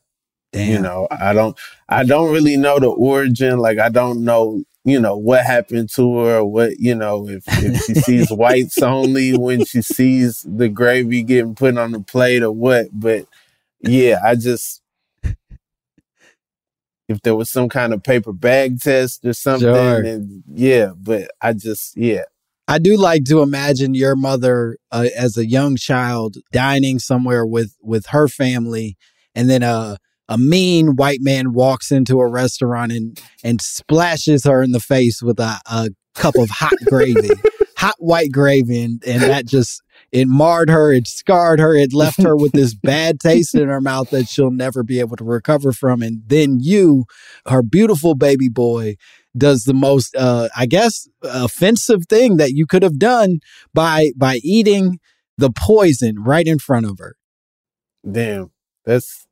[0.52, 1.56] damn You know, I don't
[1.88, 3.60] I don't really know the origin.
[3.60, 7.44] Like I don't know, you know, what happened to her or what, you know, if,
[7.48, 12.44] if she sees whites only when she sees the gravy getting put on the plate
[12.44, 12.88] or what.
[12.92, 13.26] But
[13.82, 14.82] yeah, I just
[17.10, 20.04] if there was some kind of paper bag test or something, Sure.
[20.04, 22.24] then yeah, but I just yeah.
[22.68, 27.76] I do like to imagine your mother uh, as a young child dining somewhere with
[27.82, 28.96] with her family,
[29.34, 29.98] and then a
[30.30, 35.22] a mean white man walks into a restaurant and and splashes her in the face
[35.22, 37.30] with a, a cup of hot gravy,
[37.76, 42.22] hot white gravy, and, and that just it marred her, it scarred her, it left
[42.22, 45.74] her with this bad taste in her mouth that she'll never be able to recover
[45.74, 46.02] from.
[46.02, 47.06] And then you,
[47.48, 48.96] her beautiful baby boy,
[49.38, 53.38] does the most uh i guess offensive thing that you could have done
[53.76, 54.98] by by eating
[55.38, 57.16] the poison right in front of her
[58.10, 58.52] Damn.
[58.86, 59.28] That's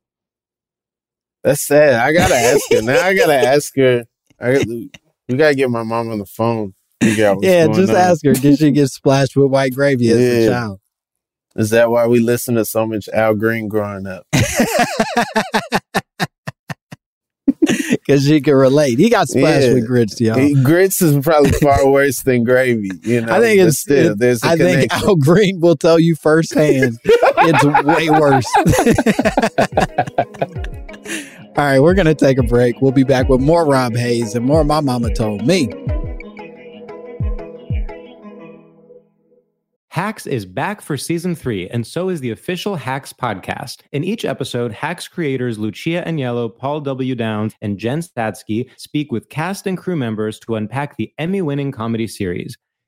[1.48, 1.94] that's sad.
[1.94, 2.82] I gotta ask her.
[2.82, 4.04] Now I gotta ask her.
[4.38, 4.58] I
[5.28, 6.74] we gotta get my mom on the phone.
[7.02, 7.96] Figure out what's yeah just on.
[7.96, 10.80] ask her did she get splashed with white gravy as a child
[11.56, 14.26] Is that why we listen to so much Al Green growing up?
[17.66, 19.74] because she can relate he got splashed Yeah.
[19.74, 22.90] with grits y'all He- Grits is probably far worse than gravy.
[23.02, 24.92] You know, I think it's- still it- there's a I think.
[24.92, 28.46] Al Green will tell you firsthand it's way worse.
[31.58, 32.80] All right, we're going to take a break.
[32.80, 35.68] We'll be back with more Rob Haze and more My Mama Told Me.
[39.88, 43.78] Hacks is back for season three, and so is the official Hacks podcast.
[43.90, 47.16] In each episode, Hacks creators Lucia Aniello, Paul W.
[47.16, 51.72] Downs, and Jen Statsky speak with cast and crew members to unpack the Emmy winning
[51.72, 52.56] comedy series.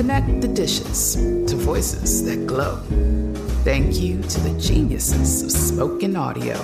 [0.00, 2.76] Connect the dishes to voices that glow.
[3.64, 6.56] Thank you to the geniuses of spoken audio.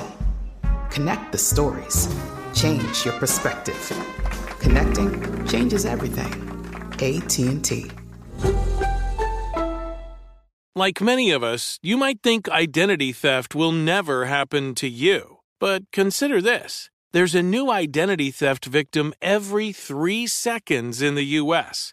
[0.88, 2.08] Connect the stories.
[2.54, 3.92] Change your perspective.
[4.58, 6.32] Connecting changes everything.
[6.94, 7.90] AT&T.
[10.74, 15.40] Like many of us, you might think identity theft will never happen to you.
[15.60, 16.88] But consider this.
[17.12, 21.92] There's a new identity theft victim every 3 seconds in the US.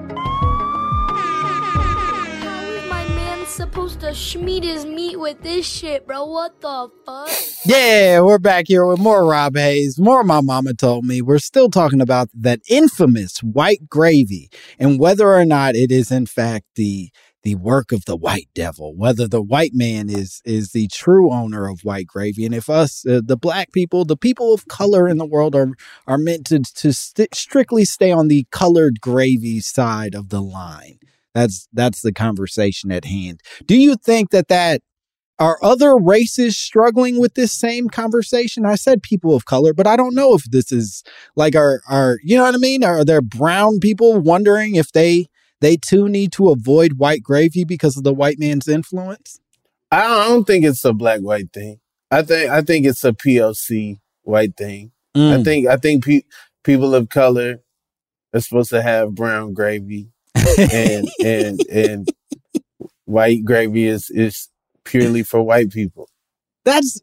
[4.01, 6.25] Supposed to his meat with this shit, bro?
[6.25, 7.29] What the fuck?
[7.65, 11.21] Yeah, we're back here with more Rob Haze, more My Mama Told Me.
[11.21, 16.25] We're still talking about that infamous white gravy and whether or not it is, in
[16.25, 17.11] fact, the
[17.43, 21.69] the work of the white devil, whether the white man is is the true owner
[21.69, 25.17] of white gravy, and if us, uh, the black people, the people of color in
[25.17, 25.73] the world, are
[26.07, 30.97] are meant to to st- strictly stay on the colored gravy side of the line.
[31.33, 33.41] That's that's the conversation at hand.
[33.65, 34.81] Do you think that that
[35.39, 38.65] are other races struggling with this same conversation?
[38.65, 41.03] I said people of color, but I don't know if this is
[41.35, 42.83] like are are you know what I mean?
[42.83, 45.27] Are there brown people wondering if they
[45.61, 49.39] they too need to avoid white gravy because of the white man's influence?
[49.91, 51.79] I don't, think it's a black white thing.
[52.09, 54.91] I think I think it's a POC white thing.
[55.15, 55.39] Mm.
[55.39, 56.23] I think I think pe-
[56.63, 57.61] people of color
[58.33, 60.10] are supposed to have brown gravy,
[60.57, 62.07] and and and
[63.05, 64.49] white gravy is is
[64.83, 66.09] purely for white people.
[66.65, 67.01] That's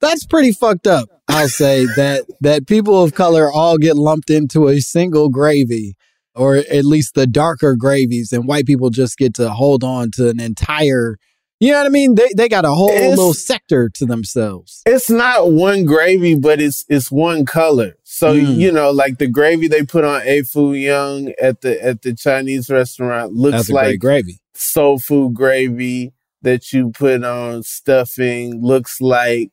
[0.00, 1.08] that's pretty fucked up.
[1.28, 5.96] I'll say that that people of color all get lumped into a single gravy
[6.34, 10.28] or at least the darker gravies and white people just get to hold on to
[10.28, 11.16] an entire
[11.60, 12.14] you know what I mean?
[12.14, 14.82] They they got a whole It's- little sector to themselves.
[14.86, 17.96] It's not one gravy, but it's it's one color.
[18.04, 18.56] So Mm.
[18.58, 22.14] you know, like the gravy they put on Egg Foo Young at the at the
[22.14, 24.40] Chinese restaurant looks That's like gravy.
[24.54, 29.50] soul food gravy that you put on stuffing looks like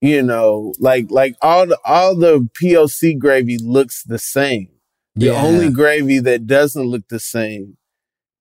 [0.00, 4.68] you know like like all the all the POC gravy looks the same.
[5.16, 5.42] The Yeah.
[5.42, 7.76] only gravy that doesn't look the same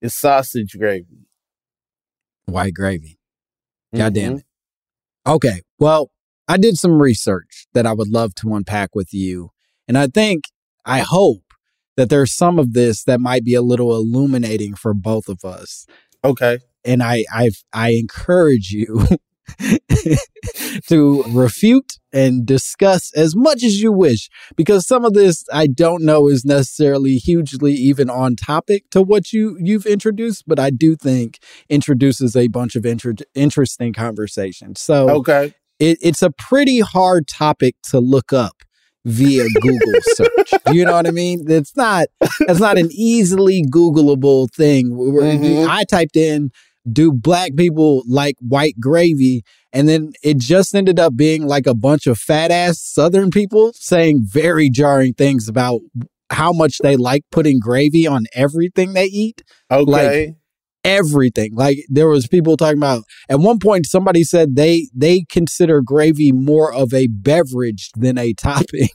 [0.01, 1.25] is sausage gravy.
[2.47, 3.19] White gravy.
[3.95, 4.39] God damn Mhm.
[4.39, 4.45] it.
[5.25, 5.61] Okay.
[5.79, 6.11] Well,
[6.47, 9.51] I did some research that I would love to unpack with you.
[9.87, 10.45] And I think,
[10.85, 11.43] I hope
[11.97, 15.85] that there's some of this that might be a little illuminating for both of us.
[16.23, 16.59] Okay.
[16.85, 19.05] And I, I, I encourage you
[20.87, 26.03] to refute and discuss as much as you wish, because some of this I don't
[26.03, 30.95] know is necessarily hugely even on topic to what you you've introduced, but I do
[30.95, 34.79] think introduces a bunch of inter- interesting conversations.
[34.81, 35.53] So Okay.
[35.79, 38.55] it, it's a pretty hard topic to look up
[39.05, 40.51] via Google search.
[40.71, 41.45] You know what I mean?
[41.47, 42.07] It's not
[42.41, 44.91] it's not an easily Googleable thing.
[44.91, 45.67] Mhm.
[45.67, 46.51] I typed in
[46.91, 51.75] do black people like white gravy and then it just ended up being like a
[51.75, 55.81] bunch of fat ass southern people saying very jarring things about
[56.29, 60.35] how much they like putting gravy on everything they eat Okay.
[60.83, 61.53] everything.
[61.55, 66.31] Like there was people talking about at one point somebody said they they consider gravy
[66.31, 68.89] more of a beverage than a topping.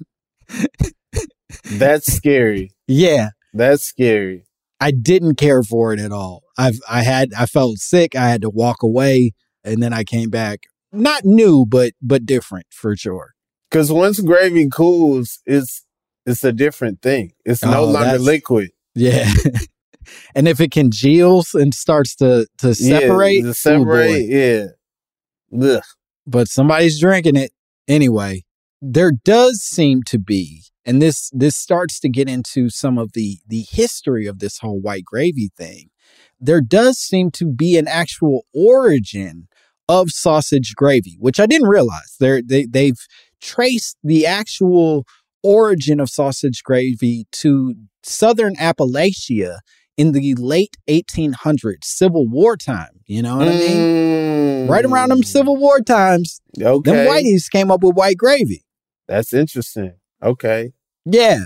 [1.70, 2.72] That's scary.
[2.88, 3.30] Yeah.
[3.54, 4.44] That's scary.
[4.80, 6.41] I didn't care for it at all.
[6.58, 8.14] I've I had I felt sick.
[8.16, 9.32] I had to walk away,
[9.64, 10.64] and then I came back.
[10.92, 13.32] Not new, but but different for sure.
[13.70, 15.84] Because once gravy cools, it's
[16.26, 17.32] it's a different thing.
[17.44, 18.70] It's no Oh, longer liquid.
[18.94, 19.32] Yeah.
[20.34, 24.08] and if it congeals and starts to to separate, yeah, separate.
[24.08, 24.16] boy.
[24.28, 24.66] yeah.
[25.76, 25.82] Ugh.
[26.26, 27.52] but somebody's drinking it
[27.88, 28.44] anyway.
[28.80, 33.38] There does seem to be, and this this starts to get into some of the
[33.46, 35.90] the history of this whole white gravy thing.
[36.40, 39.48] There does seem to be an actual origin
[39.88, 42.16] of sausage gravy, which I didn't realize.
[42.18, 42.98] They're, they they've
[43.40, 45.04] traced the actual
[45.42, 49.58] origin of sausage gravy to southern Appalachia
[49.96, 53.00] in the late 1800s, Civil War time.
[53.06, 54.68] You know what I mean?
[54.68, 56.90] Right around them Civil War times, Mm, Okay.
[56.90, 58.64] them whiteys came up with white gravy.
[59.08, 59.94] That's interesting.
[60.22, 60.72] Okay.
[61.04, 61.44] Yeah.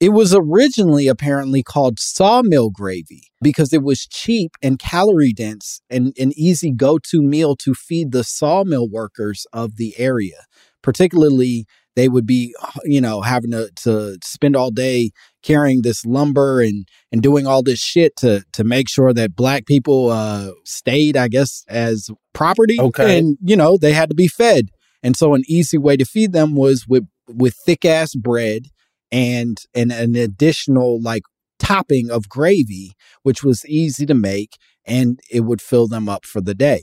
[0.00, 6.12] It was originally apparently called sawmill gravy because it was cheap and calorie dense and
[6.18, 10.44] an easy go to meal to feed the sawmill workers of the area.
[10.82, 11.66] Particularly,
[11.96, 12.54] they would be,
[12.84, 15.10] you know, having to, to spend all day
[15.42, 19.66] carrying this lumber and, and doing all this shit to, to make sure that black
[19.66, 22.78] people uh, stayed, I guess, as property.
[22.78, 23.18] Okay.
[23.18, 24.68] And, you know, they had to be fed.
[25.02, 28.66] And so an easy way to feed them was with, with thick ass bread
[29.10, 31.22] and and an additional like
[31.58, 36.40] topping of gravy, which was easy to make and it would fill them up for
[36.40, 36.82] the day.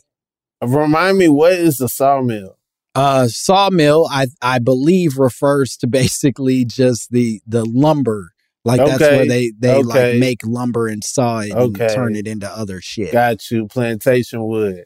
[0.63, 2.57] Remind me, what is the sawmill?
[2.93, 8.31] Uh, sawmill, I I believe refers to basically just the the lumber.
[8.63, 11.85] Like that's where they they like make lumber and saw it Okay.
[11.85, 13.11] and turn it into other shit.
[13.11, 13.67] Got you.
[13.67, 14.85] Plantation wood.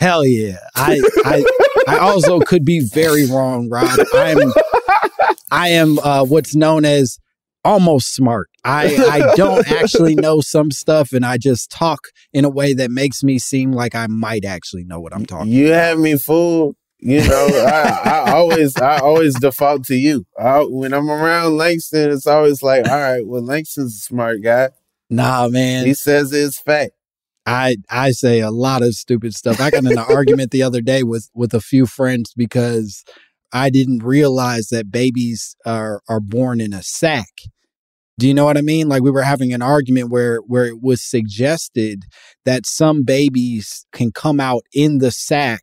[0.00, 0.56] Hell yeah.
[0.74, 1.44] I I
[1.86, 3.98] I also could be very wrong, Rob.
[4.14, 4.38] I'm
[5.50, 7.18] I am uh what's known as
[7.64, 8.48] almost smart.
[8.64, 12.00] I I don't actually know some stuff and I just talk
[12.32, 15.52] in a way that makes me seem like I might actually know what I'm talking.
[15.52, 16.76] You have me fooled.
[17.02, 20.26] You know, I, I always I always default to you.
[20.38, 24.68] I, when I'm around Langston, it's always like, all right, well, Langston's a smart guy.
[25.08, 25.86] Nah, man.
[25.86, 26.92] He says it's fact.
[27.46, 29.60] I I say a lot of stupid stuff.
[29.60, 33.02] I got in an argument the other day with with a few friends because
[33.52, 37.32] I didn't realize that babies are are born in a sack.
[38.18, 38.88] Do you know what I mean?
[38.88, 42.04] Like we were having an argument where where it was suggested
[42.44, 45.62] that some babies can come out in the sack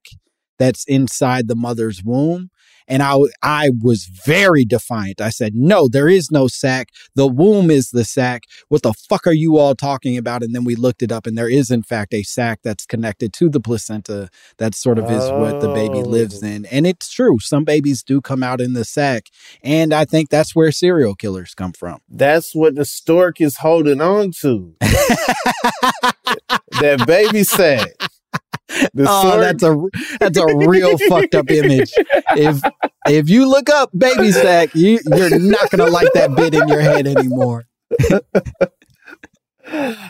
[0.58, 2.50] that's inside the mother's womb.
[2.88, 5.22] And I, I was very defiant.
[5.22, 6.90] I said, no, there is no sack.
[7.16, 8.44] The womb is the sack.
[8.70, 10.44] What the fuck are you all talking about?
[10.44, 13.34] And then we looked it up and there is in fact a sack that's connected
[13.34, 14.30] to the placenta.
[14.58, 16.02] That sort of is what the baby oh.
[16.02, 16.66] lives in.
[16.68, 17.40] And it's true.
[17.40, 19.28] Some babies do come out in the sack.
[19.62, 22.00] And I think that's where serial killers come from.
[22.10, 24.76] That's what the stork is holding on to.
[26.80, 27.90] that baby sack.
[28.94, 29.78] The oh, that's a
[30.20, 31.94] that's a real fucked up image.
[32.36, 32.62] If
[33.08, 36.82] if you look up baby sack, you you're not gonna like that bit in your
[36.82, 37.66] head anymore.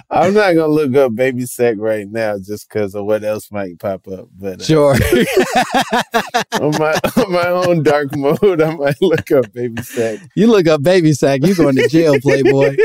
[0.10, 3.80] I'm not gonna look up baby sack right now just because of what else might
[3.80, 4.28] pop up.
[4.38, 4.94] But uh, Sure.
[6.62, 10.20] on my on my own dark mode, I might look up baby sack.
[10.36, 12.76] you look up baby sack, you're going to jail, playboy.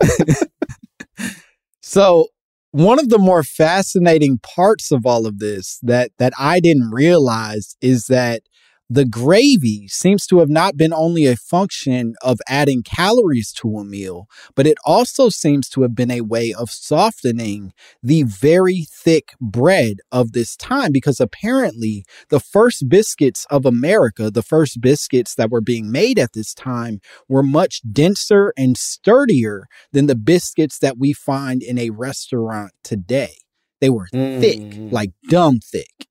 [1.82, 2.28] so
[2.72, 7.76] one of the more fascinating parts of all of this that that I didn't realize
[7.80, 8.42] is that
[8.90, 13.84] the gravy seems to have not been only a function of adding calories to a
[13.84, 17.72] meal, but it also seems to have been a way of softening
[18.02, 24.42] the very thick bread of this time because apparently the first biscuits of America, the
[24.42, 30.06] first biscuits that were being made at this time, were much denser and sturdier than
[30.06, 33.34] the biscuits that we find in a restaurant today.
[33.80, 34.92] They were thick, Mm.
[34.92, 36.06] like dumb thick.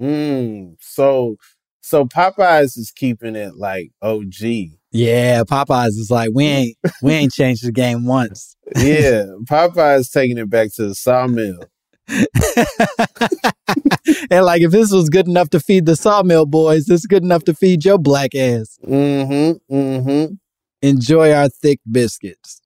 [0.00, 1.36] Mm, so
[1.82, 4.42] so Popeyes is keeping it like OG.
[4.92, 8.56] Yeah, Popeyes is like we ain't we ain't changed the game once.
[8.76, 11.64] Yeah, Popeyes taking it back to the sawmill.
[12.08, 12.26] and
[14.44, 17.44] like if this was good enough to feed the sawmill boys, this is good enough
[17.44, 18.78] to feed your black ass.
[18.86, 19.74] Mm-hmm.
[19.74, 20.34] Mm-hmm.
[20.82, 22.61] Enjoy our thick biscuits.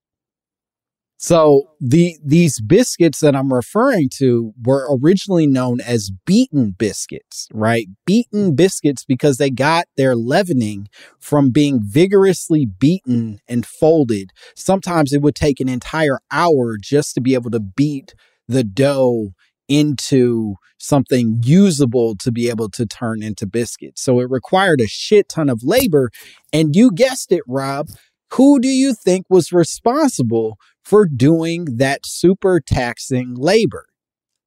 [1.26, 7.88] So the these biscuits that I'm referring to were originally known as beaten biscuits, right?
[8.04, 10.86] Beaten biscuits because they got their leavening
[11.18, 14.30] from being vigorously beaten and folded.
[14.54, 18.14] Sometimes it would take an entire hour just to be able to beat
[18.46, 19.30] the dough
[19.66, 24.00] into something usable to be able to turn into biscuits.
[24.00, 26.12] So it required a shit ton of labor.
[26.52, 27.88] And you guessed it, Rob,
[28.34, 30.56] Who do you think was responsible
[30.86, 33.86] for doing that super taxing labor?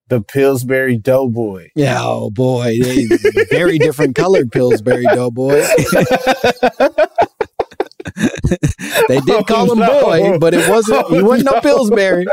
[0.08, 1.68] The Pillsbury Doughboy.
[1.76, 2.78] Yeah, oh boy,
[3.52, 5.62] very different colored Pillsbury Doughboy.
[9.08, 11.08] they did call him Oh, boy, but it wasn't.
[11.10, 11.62] He wasn't no Oh, no.
[11.62, 12.26] Pillsbury.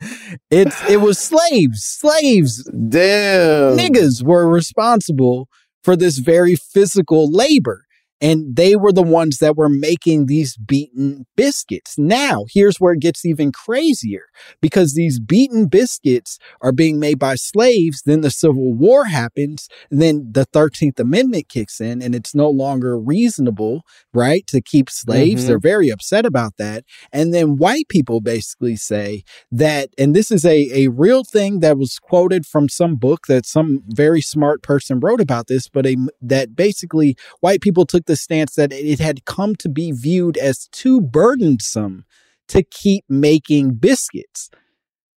[0.50, 1.82] it's it was slaves.
[1.82, 3.78] Slaves Damn.
[3.78, 5.48] niggas were responsible
[5.82, 7.84] for this very physical labor.
[8.22, 11.98] And they were the ones that were making these beaten biscuits.
[11.98, 14.26] Now, here's where it gets even crazier
[14.60, 18.02] because these beaten biscuits are being made by slaves.
[18.06, 19.68] Then the Civil War happens.
[19.90, 23.82] Then the 13th Amendment kicks in, and it's no longer reasonable,
[24.14, 25.44] right, to keep slaves.
[25.44, 25.46] Mhm.
[25.48, 26.84] They're very upset about that.
[27.12, 31.76] And then white people basically say that, and this is a, a real thing that
[31.76, 35.96] was quoted from some book that some very smart person wrote about this, but a,
[36.20, 40.68] that basically white people took the stance that it had come to be viewed as
[40.72, 42.04] too burdensome
[42.48, 44.50] to keep making biscuits.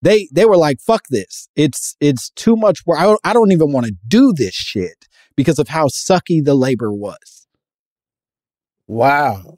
[0.01, 1.47] They they were like, "Fuck this!
[1.55, 2.99] It's it's too much work.
[2.99, 6.55] I don't, I don't even want to do this shit because of how sucky the
[6.55, 7.47] labor was."
[8.87, 9.57] Wow.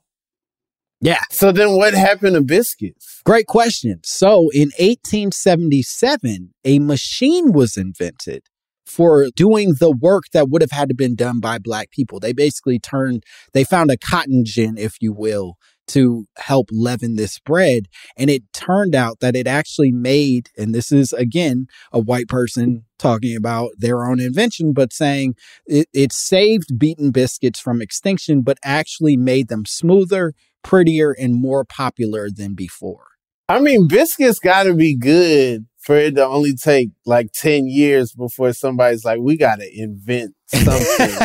[1.02, 1.22] Yeah.
[1.32, 3.22] So then what happened to biscuits?
[3.24, 4.00] Great question.
[4.04, 8.44] So in 1877, a machine was invented
[8.88, 12.20] for doing the work that would have had to been done by black people.
[12.20, 13.24] They basically turned,
[13.54, 15.58] they found a cotton gin, if you will,
[15.88, 17.88] to help leaven this bread.
[18.18, 22.86] And it turned out that it actually made, and this is again a white person
[23.00, 25.36] talking about their own invention, but saying
[25.66, 30.34] it, it saved beaten biscuits from extinction, but actually made them smoother,
[30.64, 33.17] prettier, and more popular than before.
[33.50, 38.12] I mean, biscuits got to be good for it to only take like 10 years
[38.12, 41.16] before somebody's like, we got to invent something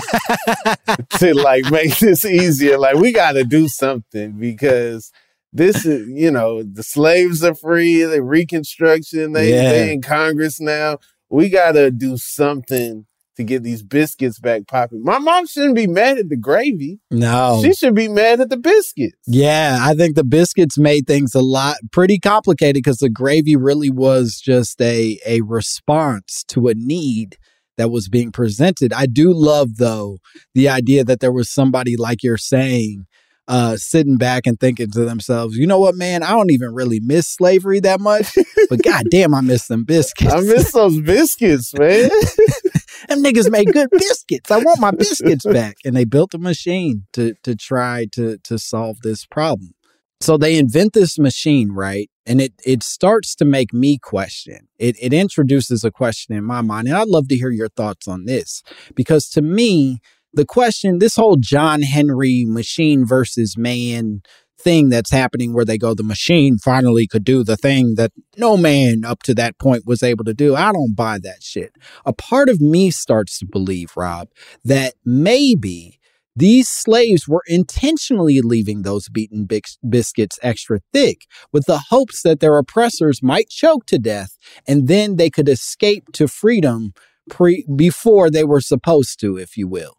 [1.19, 2.79] to like make this easier.
[2.79, 5.11] Like, we got to do something because
[5.53, 9.71] this is, you know, the slaves are free, the Reconstruction, they, Yeah.
[9.73, 10.99] they in Congress now.
[11.29, 13.07] We got to do something
[13.37, 15.03] to get these biscuits back popping.
[15.03, 17.01] My mom shouldn't be mad at the gravy.
[17.11, 17.61] No.
[17.63, 19.17] She should be mad at the biscuits.
[19.27, 23.91] Yeah, I think the biscuits made things a lot pretty complicated because the gravy really
[23.91, 27.37] was just a a response to a need
[27.79, 28.93] that was being presented.
[28.93, 30.19] I do love though
[30.55, 33.07] the idea that there was somebody like you're saying
[33.49, 36.23] uh sitting back and thinking to themselves, "You know what, man?
[36.23, 38.37] I don't even really miss slavery that much,
[38.69, 40.33] but goddamn, I miss them biscuits.
[40.33, 42.11] I miss those biscuits, man.
[43.13, 44.51] them niggas made good biscuits.
[44.51, 48.59] I want my biscuits back." And they built a machine to to try to to
[48.59, 49.75] solve this problem.
[50.21, 52.09] So they invent this machine, right?
[52.27, 54.69] And it it starts to make me question.
[54.79, 58.07] It it introduces a question in my mind, and I'd love to hear your thoughts
[58.07, 58.63] on this
[58.95, 60.01] because to me,
[60.33, 64.23] the question, this whole John Henry machine versus man
[64.63, 68.57] thing that's happening where they go, the machine finally could do the thing that no
[68.57, 70.55] man up to that point was able to do.
[70.55, 71.73] I don't buy that shit.
[72.05, 74.29] A part of me starts to believe, Rob,
[74.65, 75.99] that maybe
[76.35, 82.41] these slaves were intentionally leaving those beaten bis- biscuits extra thick with the hopes that
[82.41, 86.95] their oppressors might choke to death and then they could escape to freedom
[87.29, 89.97] pre- before they were supposed to, if you will.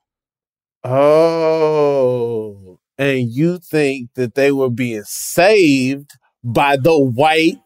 [0.83, 2.62] Oh,
[3.03, 6.11] and you think that they were being saved
[6.43, 7.57] by the white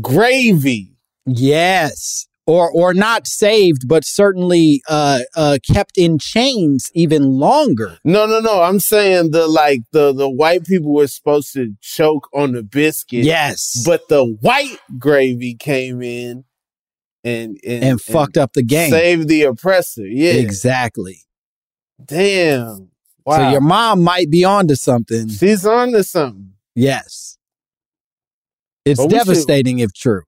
[0.00, 0.96] gravy?
[1.26, 2.26] Yes.
[2.48, 7.98] Or, or not saved, but certainly uh, uh, kept in chains even longer.
[8.04, 8.62] No, no, no.
[8.62, 13.24] I'm saying the like the the white people were supposed to choke on the biscuit.
[13.24, 13.82] Yes.
[13.84, 16.44] but the white gravy came in
[17.24, 18.90] and and, and fucked up the game.
[18.90, 20.06] saved the oppressor.
[20.06, 21.22] Yeah, Exactly.
[22.04, 22.90] Damn.
[23.26, 23.36] Wow.
[23.36, 25.28] So your mom might be onto something.
[25.28, 26.52] She's on to something.
[26.74, 27.36] Yes.
[28.84, 30.22] It's we should- devastating if true.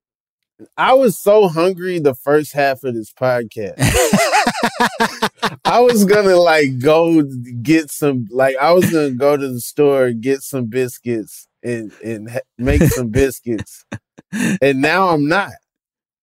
[0.76, 3.74] I was so hungry the first half of this podcast.
[5.64, 7.22] I was gonna like go
[7.62, 12.40] get some like I was gonna go to the store get some biscuits and and
[12.58, 13.84] make some biscuits,
[14.60, 15.52] and now I'm not.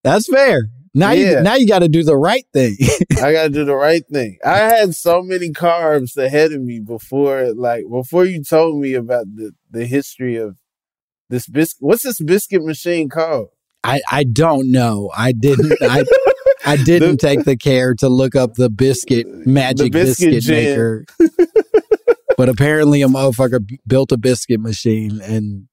[0.06, 0.70] That's fair.
[0.94, 1.38] Now Yeah.
[1.40, 2.78] you now you got to do the right thing.
[3.22, 4.38] I gotta do the right thing.
[4.46, 9.26] I had so many carbs ahead of me before like before you told me about
[9.36, 10.58] the the history of
[11.30, 11.82] this biscuit.
[11.82, 13.50] What's this biscuit machine called?
[13.84, 15.12] I I don't know.
[15.18, 16.06] I didn't I
[16.66, 21.06] I didn't take the care to look up the biscuit magic biscuit biscuit, maker.
[22.38, 25.68] but apparently a motherfucker built a biscuit machine and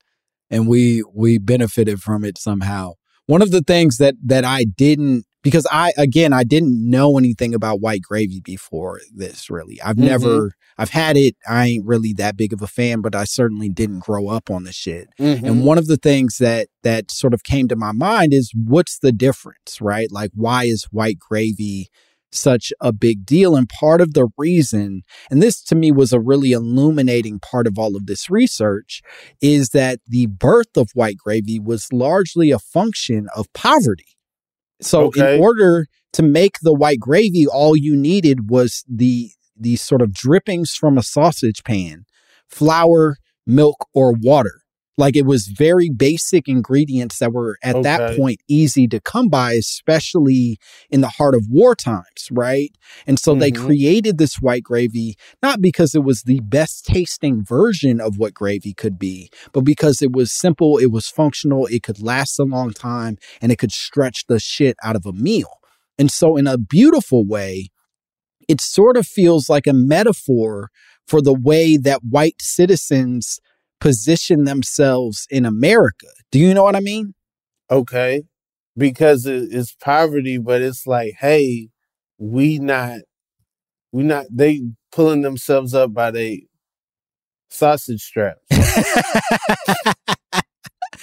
[0.50, 2.94] and we we benefited from it somehow.
[3.32, 7.54] One of the things that that I didn't because I again I didn't know anything
[7.54, 9.80] about white gravy before this really.
[9.80, 10.04] I've Mhm.
[10.04, 11.34] never I've had it.
[11.48, 14.64] I ain't really that big of a fan, but I certainly didn't grow up on
[14.64, 15.08] the shit.
[15.18, 15.44] Mhm.
[15.44, 18.98] And one of the things that that sort of came to my mind is what's
[18.98, 20.12] the difference, right?
[20.12, 21.88] Like why is white gravy
[22.32, 23.56] such a big deal?
[23.56, 27.78] And part of the reason, and this to me was a really illuminating part of
[27.78, 29.02] all of this research,
[29.40, 34.06] is that the birth of white gravy was largely a function of poverty.
[34.80, 35.36] So Okay.
[35.36, 40.12] in order to make the white gravy, all you needed was the the sort of
[40.12, 42.04] drippings from a sausage pan,
[42.48, 43.16] flour,
[43.46, 44.61] milk, or water.
[45.02, 49.54] Like it was very basic ingredients that were at that point easy to come by,
[49.54, 50.58] especially
[50.90, 52.70] in the heart of war times, right?
[53.04, 53.66] And so they Mhm.
[53.66, 58.74] created this white gravy, not because it was the best tasting version of what gravy
[58.74, 62.72] could be, but because it was simple, it was functional, it could last a long
[62.72, 65.58] time, and it could stretch the shit out of a meal.
[65.98, 67.70] And so, in a beautiful way,
[68.48, 70.70] it sort of feels like a metaphor
[71.08, 73.40] for the way that white citizens
[73.82, 76.06] position themselves in America.
[76.30, 77.14] Do you know what I mean?
[77.70, 78.22] okay
[78.76, 81.68] because it's poverty but it's like hey
[82.18, 83.00] we not
[83.92, 84.60] we not they
[84.90, 86.42] pulling themselves up by they
[87.50, 88.40] sausage straps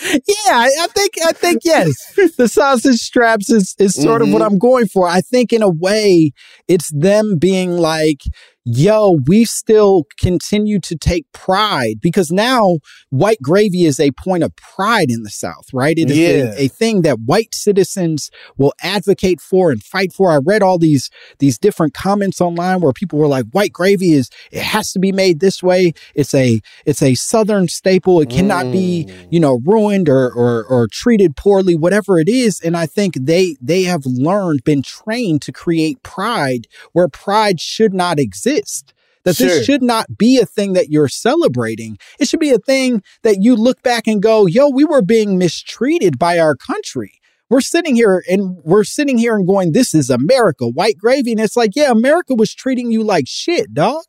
[0.01, 2.13] yeah, I, I think I think yes.
[2.37, 4.45] the sausage straps is is sort of what Mhm.
[4.45, 5.07] I'm going for.
[5.07, 6.31] I think in a way
[6.67, 8.21] it's them being like,
[8.65, 12.77] yo, we still continue to take pride because now
[13.09, 15.97] white gravy is a point of pride in the South, right?
[15.97, 16.53] It is Yeah.
[16.55, 20.31] a, a thing that white citizens will advocate for and fight for.
[20.31, 24.29] I read all these these different comments online where people were like, white gravy is
[24.51, 25.93] it has to be made this way.
[26.13, 28.21] It's a it's a southern staple.
[28.21, 28.79] It cannot be
[29.09, 29.27] Mm.
[29.31, 33.55] you know ruined or, or or treated poorly whatever it is and i think they
[33.61, 38.19] they have learned been trained to create pride where pride should not
[38.49, 38.93] exist
[39.25, 39.47] that Sure.
[39.47, 43.37] this should not be a thing that you're celebrating it should be a thing that
[43.41, 47.13] you look back and go yo we were being mistreated by our country
[47.49, 51.41] we're sitting here and we're sitting here and going this is america white gravy and
[51.41, 54.03] it's like yeah america was treating you like shit dog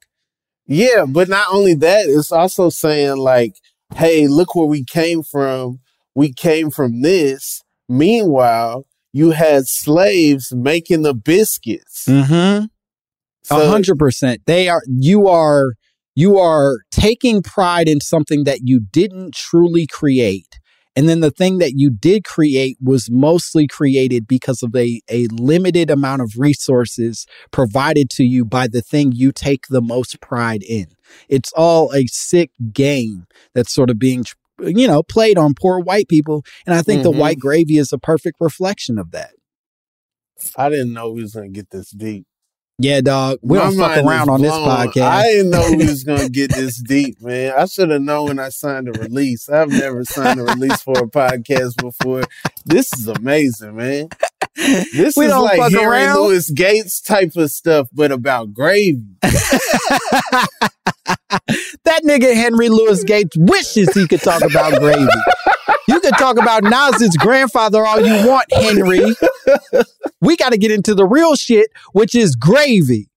[0.67, 3.55] Yeah, but not only that, it's also saying like,
[3.97, 5.81] hey, look where we came from.
[6.15, 7.63] We came from this.
[7.89, 12.07] Meanwhile, you had slaves making the biscuits.
[12.07, 12.67] mm-hmm
[13.49, 14.43] A hundred percent.
[14.47, 15.75] They are you are
[16.15, 20.59] you are taking pride in something that you didn't truly create.
[20.97, 25.29] And then the thing that you did create was mostly created because of a, a
[25.29, 30.63] limited amount of resources provided to you by the thing you take the most pride
[30.65, 30.89] in.
[31.29, 34.25] It's all a sick game that's sort of being,
[34.59, 36.43] you know, played on poor white people.
[36.67, 37.19] And I think the Mhm.
[37.19, 39.31] white gravy is a perfect reflection of that.
[40.57, 42.27] I didn't know we was gonna get this deep.
[42.83, 43.41] Yeah, dog.
[43.43, 45.03] We My don't fuck around on this podcast.
[45.03, 47.53] I didn't know we was gonna get this deep, man.
[47.55, 49.51] I should have known when I signed a release.
[49.51, 52.23] I've never signed a release for a podcast before.
[52.65, 54.09] This is amazing, man.
[54.57, 56.21] This We is like Henry around.
[56.21, 59.03] Louis Gates type of stuff, but about gravy.
[61.85, 65.07] That nigga Henry Louis Gates wishes he could talk about gravy.
[65.91, 69.01] You can talk about Nas's grandfather all you want, Henry.
[70.21, 73.11] We got to get into the real shit, which is gravy.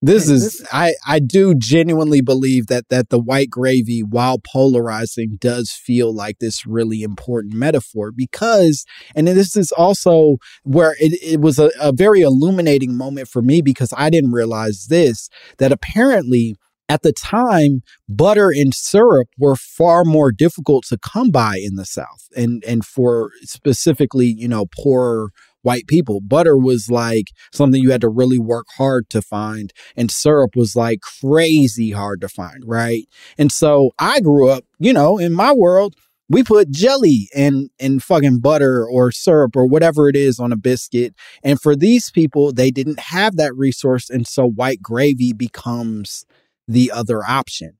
[0.00, 5.72] This is I I do genuinely believe that that the white gravy while polarizing does
[5.72, 8.84] feel like this really important metaphor because
[9.14, 13.62] and this is also where it, it was a, a very illuminating moment for me
[13.62, 16.54] because I didn't realize this that apparently
[16.88, 21.84] at the time butter and syrup were far more difficult to come by in the
[21.84, 25.30] south and and for specifically you know poorer
[25.62, 26.20] white people.
[26.20, 30.76] Butter was like something you had to really work hard to find and syrup was
[30.76, 33.06] like crazy hard to find right?
[33.38, 35.94] And so i grew up you know in my world
[36.28, 40.56] we put jelly and and fucking butter or syrup or whatever it is on a
[40.56, 46.24] biscuit and for these people they didn't have that resource and so white gravy becomes
[46.68, 47.76] the other option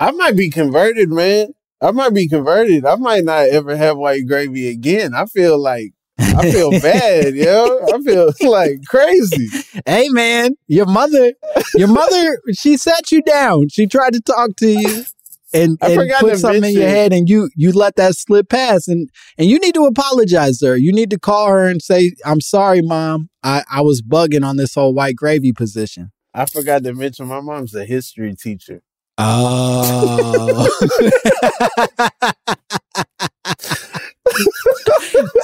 [0.00, 1.54] I might be converted, man.
[1.80, 2.84] I might be converted.
[2.86, 5.12] I might not ever have white gravy again.
[5.14, 7.80] I feel like I feel bad, yo.
[7.92, 9.48] I feel like crazy.
[9.86, 11.32] hey man your mother
[11.74, 15.04] your mother she sat you down she tried to talk to you
[15.52, 19.08] and, and put something in your head and you you let that slip pass and
[19.38, 22.40] and you need to apologize to her you need to call her and say i'm
[22.40, 26.94] sorry mom i i was bugging on this whole white gravy position I forgot to
[26.94, 28.80] mention my mom's a history teacher.
[29.18, 30.68] oh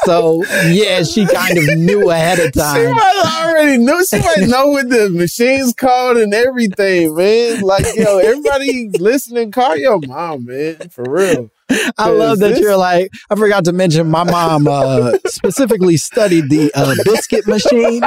[0.04, 2.76] So yeah, she kind of knew ahead of time.
[2.76, 4.04] She might already knew.
[4.06, 7.60] She might know what the machine's called and everything, man.
[7.62, 11.50] Like, yo, everybody listening, call your mom, man, for real.
[11.98, 13.10] I love that this- you're like.
[13.30, 18.02] I forgot to mention my mom uh, specifically studied the uh, biscuit machine.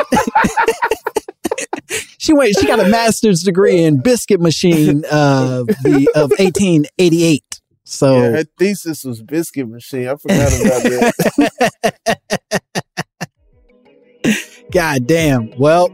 [2.17, 2.55] she went.
[2.55, 7.61] She got a master's degree in biscuit machine uh, the of 1888.
[7.83, 10.07] So Yeah, her thesis was biscuit machine.
[10.07, 12.61] I forgot about that.
[14.71, 15.57] God damn.
[15.57, 15.89] Well,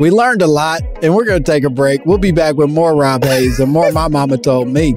[0.00, 2.04] we learned a lot, and we're going to take a break.
[2.04, 4.96] We'll be back with more Rob Haze and more My Mama Told Me.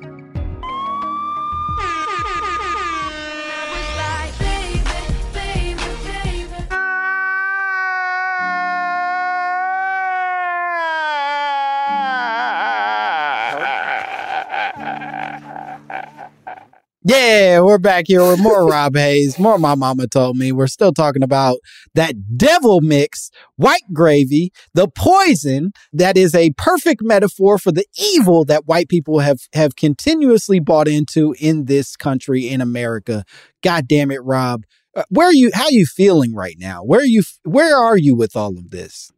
[17.03, 20.51] Yeah, we're back here with more Rob Haze, more My Mama Told Me.
[20.51, 21.57] We're still talking about
[21.95, 28.45] that devil mix, white gravy, the poison that is a perfect metaphor for the evil
[28.45, 33.23] that white people have, have continuously bought into in this country, in America.
[33.63, 34.65] God damn it, Rob.
[34.95, 36.83] Uh, where are you, how are you feeling right now?
[36.83, 39.11] Where are you, where are you with all of this?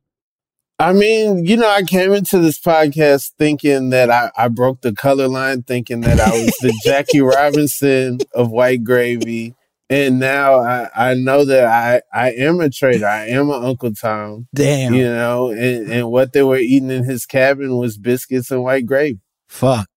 [0.80, 4.94] I mean, you know, I came into this podcast thinking that I, I broke the
[4.94, 9.56] color line, thinking that I was the Jackie Robinson of white gravy.
[9.90, 13.06] And now I, I know that I, I am a traitor.
[13.06, 14.48] I am an Uncle Tom.
[14.56, 14.96] Damn.
[14.96, 18.88] You know, and, and what they were eating in his cabin was biscuits and white
[18.88, 19.20] gravy.
[19.48, 19.88] Fuck.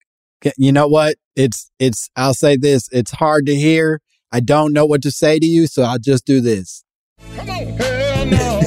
[0.58, 1.16] You know what?
[1.34, 2.88] It's, it's, I'll say this.
[2.92, 4.02] It's hard to hear.
[4.30, 6.84] I don't know what to say to you, so I'll just do this.
[7.18, 8.60] Hell no.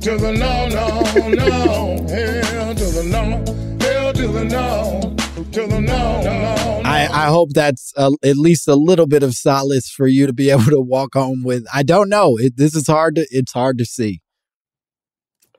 [0.00, 0.63] To the no,
[1.14, 2.06] no, no.
[2.08, 3.86] Hell to the no.
[3.86, 5.14] Hell to the no.
[5.52, 6.82] To the no, no.
[6.84, 10.32] I, I hope that's uh, at least a little bit of solace for you to
[10.32, 11.64] be able to walk home with.
[11.72, 12.36] I don't know.
[12.38, 13.26] It, this is hard to.
[13.30, 14.20] It's hard to see.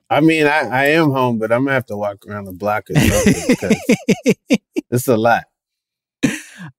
[0.09, 2.89] I mean, I, I am home, but I'm gonna have to walk around the block
[2.89, 3.75] or something because
[4.91, 5.45] it's a lot.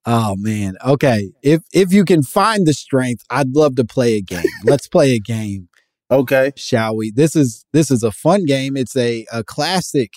[0.04, 0.76] Oh man.
[0.84, 1.32] Okay.
[1.42, 4.44] If if you can find the strength, I'd love to play a game.
[4.64, 5.68] Let's play a game.
[6.10, 6.52] Okay.
[6.56, 7.10] Shall we?
[7.10, 8.76] This is this is a fun game.
[8.76, 10.12] It's a a classic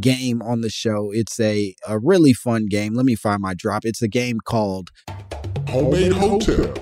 [0.00, 1.10] game on the show.
[1.12, 2.94] It's a a really fun game.
[2.94, 3.84] Let me find my drop.
[3.84, 4.90] It's a game called
[5.68, 6.78] Homemade Hotep.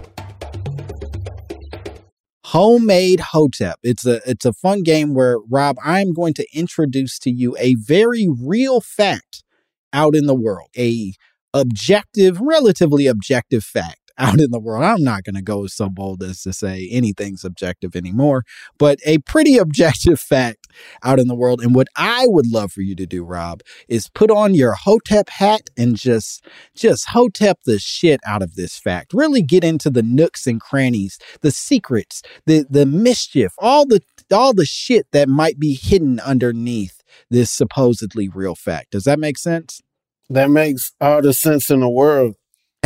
[2.46, 3.78] Homemade Hotep.
[3.82, 7.74] It's a it's a fun game where Rob, I'm going to introduce to you a
[7.74, 9.44] very real fact
[9.92, 11.12] out in the world, a
[11.52, 14.84] objective, relatively objective fact out in the world.
[14.84, 18.44] I'm not going to go so bold as to say anything's objective anymore,
[18.78, 20.66] but a pretty objective fact
[21.02, 21.60] out in the world.
[21.60, 25.28] And what I would love for you to do, Rob, is put on your Hotep
[25.28, 26.44] hat and just
[26.74, 29.12] just Hotep the shit out of this fact.
[29.12, 34.00] Really get into the nooks and crannies, the secrets, the the mischief, all the
[34.32, 38.90] all the shit that might be hidden underneath this supposedly real fact.
[38.90, 39.80] Does that make sense?
[40.28, 42.34] That makes all the sense in the world.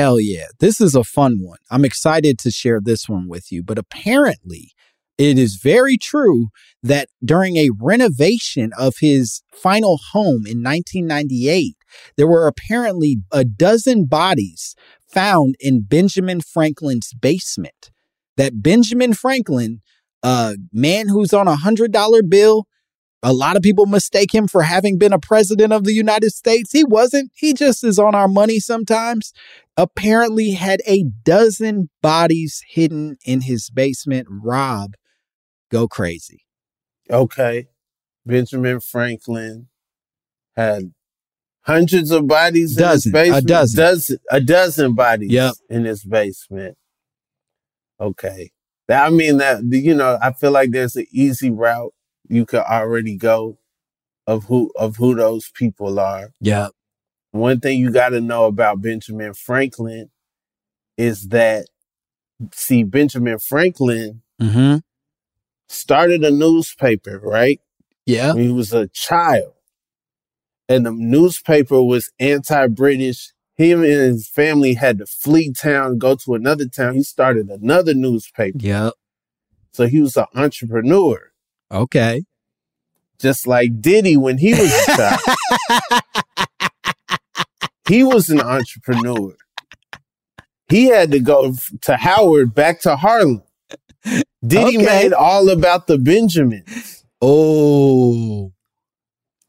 [0.01, 0.47] Hell yeah.
[0.61, 1.59] This is a fun one.
[1.71, 3.63] I'm excited to share this one with you.
[3.63, 4.73] But apparently,
[5.19, 6.49] it is very true
[6.83, 11.77] that during a renovation of his final home in 1998,
[12.17, 14.75] there were apparently a dozen bodies
[15.07, 17.91] found in Benjamin Franklin's basement.
[18.39, 19.83] That Benjamin Franklin,
[20.23, 22.65] a man who's on a hundred dollar bill,
[23.23, 26.73] a lot of people mistake him for having been a president of the United States.
[26.73, 27.31] He wasn't.
[27.35, 29.33] He just is on our money sometimes.
[29.77, 34.27] Apparently had a dozen bodies hidden in his basement.
[34.31, 34.95] Rob,
[35.71, 36.45] go crazy.
[37.11, 37.69] Okay.
[38.25, 39.69] Benjamin Franklin
[40.57, 40.93] had
[41.63, 43.45] hundreds of bodies Dozen, in his basement.
[43.45, 43.77] A dozen.
[43.79, 45.55] dozen a dozen bodies Yep.
[45.69, 46.77] in his basement.
[48.01, 48.51] Okay.
[48.89, 51.93] That I mean that you know, I feel like there's an easy route
[52.31, 53.59] you could already go
[54.27, 56.33] of who of who those people are.
[56.41, 56.69] Yeah.
[57.33, 60.11] One thing you got to know about Benjamin Franklin
[60.97, 61.67] is that
[62.53, 64.79] see Benjamin Franklin Mm-hmm.
[65.69, 67.61] started a newspaper, right?
[68.07, 68.33] Yeah.
[68.33, 69.53] When he was a child.
[70.67, 73.33] And the newspaper was anti-British.
[73.57, 76.95] Him and his family had to flee town, go to another town.
[76.95, 78.57] He started another newspaper.
[78.59, 78.95] Yep.
[79.73, 81.30] So he was an entrepreneur.
[81.73, 82.25] Okay.
[83.19, 85.21] Just like Diddy when he was a child.
[87.89, 89.35] he was an entrepreneur.
[90.69, 93.43] He had to go to Howard, back to Harlem.
[94.47, 94.87] Diddy Okay.
[94.87, 97.05] made all about the Benjamins.
[97.21, 98.53] Oh.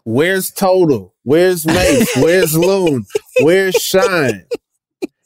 [0.03, 1.13] Where's Total?
[1.23, 2.09] Where's Mase?
[2.17, 3.05] Where's Loon?
[3.41, 4.45] Where's Shyne?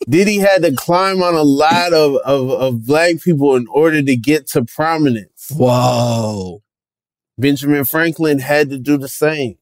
[0.08, 4.16] Diddy had to climb on a lot of, of, of black people in order to
[4.16, 5.52] get to prominence.
[5.56, 6.62] Whoa.
[7.38, 9.56] Benjamin Franklin had to do the same.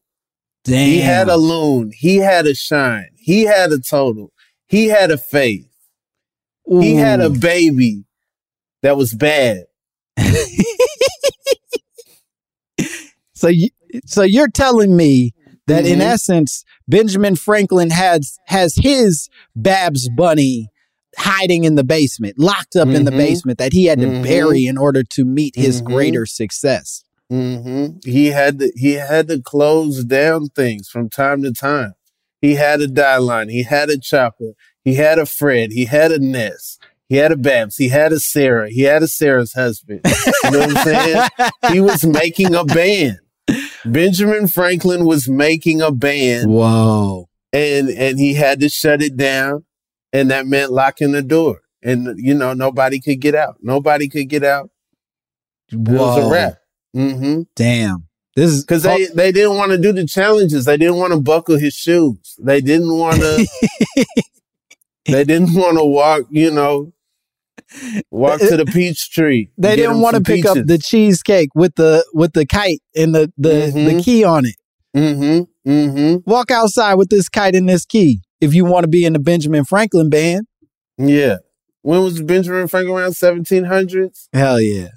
[0.63, 0.88] Damn.
[0.88, 1.91] He had a loon.
[1.93, 3.09] He had a shine.
[3.15, 4.32] He had a total.
[4.67, 5.67] He had a faith.
[6.69, 8.05] He had a baby
[8.82, 9.65] that was bad.
[13.36, 13.69] So you,
[14.05, 15.34] so you're telling me
[15.67, 16.03] that in Mhm.
[16.03, 20.69] essence, Benjamin Franklin has has his Babs Bunny
[21.17, 23.17] hiding in the basement, locked up in the Mhm.
[23.17, 24.24] basement that he had to Mhm.
[24.24, 25.86] bury in order to meet his Mhm.
[25.86, 27.03] greater success.
[27.34, 31.94] Hmm He had to, he had to close down things from time to time.
[32.42, 33.50] He had a die line.
[33.50, 34.52] He had a chopper.
[34.84, 35.72] He had a Fred.
[35.72, 36.78] He had a Ness.
[37.10, 37.78] He had a Babs.
[37.78, 38.70] He had a Sarah.
[38.70, 40.02] He had a Sarah's husband.
[40.44, 41.30] You know what I'm saying?
[41.72, 43.20] he was making a band.
[43.86, 47.30] Benjamin Franklin was making a band Whoa.
[47.52, 49.66] and and he had to shut it down
[50.14, 54.30] and that meant locking the door and you know nobody could get out nobody could
[54.30, 54.70] get out
[55.70, 56.54] it was a wrap
[56.96, 58.08] mm-hmm Damn.
[58.36, 61.20] This is because they they didn't want to do the challenges they didn't want to
[61.20, 63.48] buckle his shoes they didn't want to
[65.06, 66.94] they didn't want to walk you know
[68.12, 72.04] walk to the peach tree they didn't want to pick up the cheesecake with the
[72.14, 74.04] with the kite and the the, the Mhm.
[74.04, 74.56] key on it.
[74.96, 79.06] mm-hmm mm-hmm Walk outside with this kite and this key if you want to be
[79.06, 80.46] in the Benjamin Franklin band.
[80.98, 81.38] yeah
[81.82, 84.89] when was benjamin franklin around 1700s Hell yeah.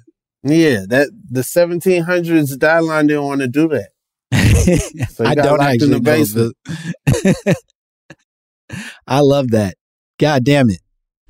[0.47, 3.89] Yeah, that the 1700s die line didn't want to do that.
[5.11, 6.55] So he I don't locked in the basement.
[9.07, 9.75] I love that.
[10.19, 10.79] God damn it.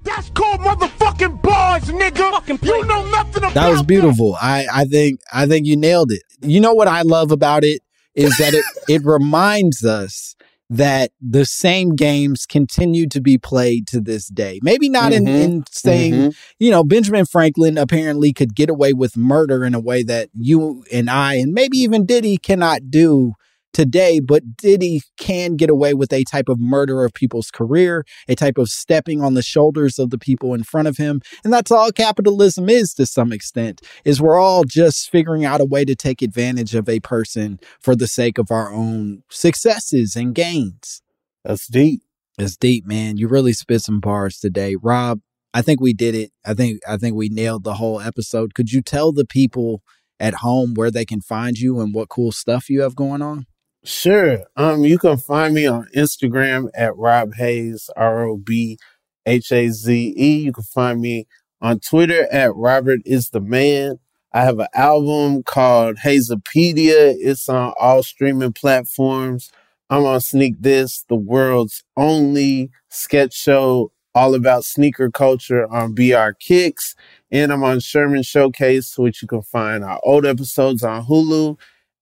[0.03, 2.63] That's called motherfucking bars, nigga.
[2.63, 4.37] You know nothing about That was beautiful.
[4.41, 6.21] I, I think I think you nailed it.
[6.41, 7.81] You know what I love about it
[8.15, 10.35] is that it it reminds us
[10.69, 14.59] that the same games continue to be played to this day.
[14.61, 15.41] Maybe not in, Mhm.
[15.41, 16.35] in saying, Mhm.
[16.59, 20.83] you know, Benjamin Franklin apparently could get away with murder in a way that you
[20.91, 23.33] and I and maybe even Diddy cannot do
[23.77, 28.33] today, but Diddy can get away with a type of murder of people's career, a
[28.33, 31.21] type of stepping on the shoulders of the people in front of him.
[31.43, 35.65] And that's all capitalism is to some extent, is we're all just figuring out a
[35.65, 40.33] way to take advantage of a person for the sake of our own successes and
[40.33, 41.03] gains.
[41.45, 42.01] That's deep.
[42.35, 43.17] That's deep, man.
[43.17, 44.75] You really spit some bars today.
[44.81, 45.19] Rob,
[45.53, 46.31] I think we did it.
[46.43, 48.55] I think I think we nailed the whole episode.
[48.55, 49.83] Could you tell the people
[50.19, 53.45] at home where they can find you and what cool stuff you have going on?
[53.87, 54.43] Sure.
[54.57, 58.77] Um, you can find me on Instagram at Rob Haze, R O B
[59.25, 60.39] H A Z E.
[60.39, 61.25] You can find me
[61.61, 63.99] on Twitter at Robert is the man.
[64.33, 67.15] I have an album called Hazopedia.
[67.17, 69.51] It's on all streaming platforms.
[69.89, 76.31] I'm on Sneak This, the world's only sketch show all about sneaker culture on BR
[76.41, 76.93] Kicks.
[77.31, 81.57] And I'm on Sherman Showcase, which you can find our old episodes on Hulu.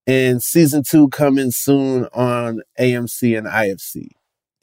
[0.06, 4.08] And season two coming soon on AMC and IFC.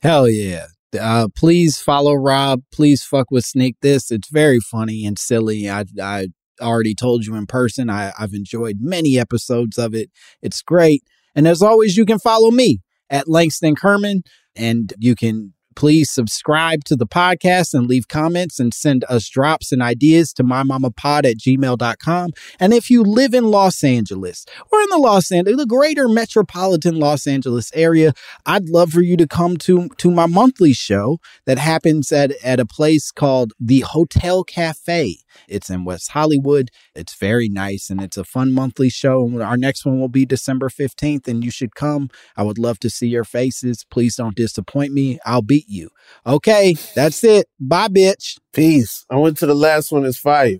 [0.02, 0.68] Hell yeah.
[1.00, 2.62] Uh, please follow Rob.
[2.72, 4.12] Please fuck with Sneak This.
[4.12, 5.70] It's very funny and silly.
[5.70, 6.28] I, I
[6.62, 7.90] already told you in person.
[7.90, 10.12] I, I've enjoyed many episodes of it.
[10.42, 11.04] It's great.
[11.36, 14.24] And as always, you can follow me at Langston Kerman
[14.56, 19.72] and you can Please subscribe to the podcast and leave comments and send us drops
[19.72, 22.32] and ideas to mymamapod at gmail.com.
[22.60, 26.96] And if you live in Los Angeles or in the Los Angeles, the greater metropolitan
[26.96, 28.14] Los Angeles area,
[28.46, 32.60] I'd love for you to come to, to my monthly show that happens at, at
[32.60, 35.18] a place called the Hotel Cafe.
[35.48, 36.70] It's in West Hollywood.
[36.96, 39.42] It's very nice and it's a fun monthly show.
[39.42, 42.10] Our next one will be December 15th, and you should come.
[42.36, 43.86] I would love to see your faces.
[43.90, 45.20] Please don't disappoint me.
[45.26, 45.90] I'll be you.
[46.26, 47.48] Okay, that's it.
[47.60, 48.38] Bye, bitch.
[48.54, 49.06] Peace.
[49.10, 50.06] I went to the last one.
[50.06, 50.60] It's fire.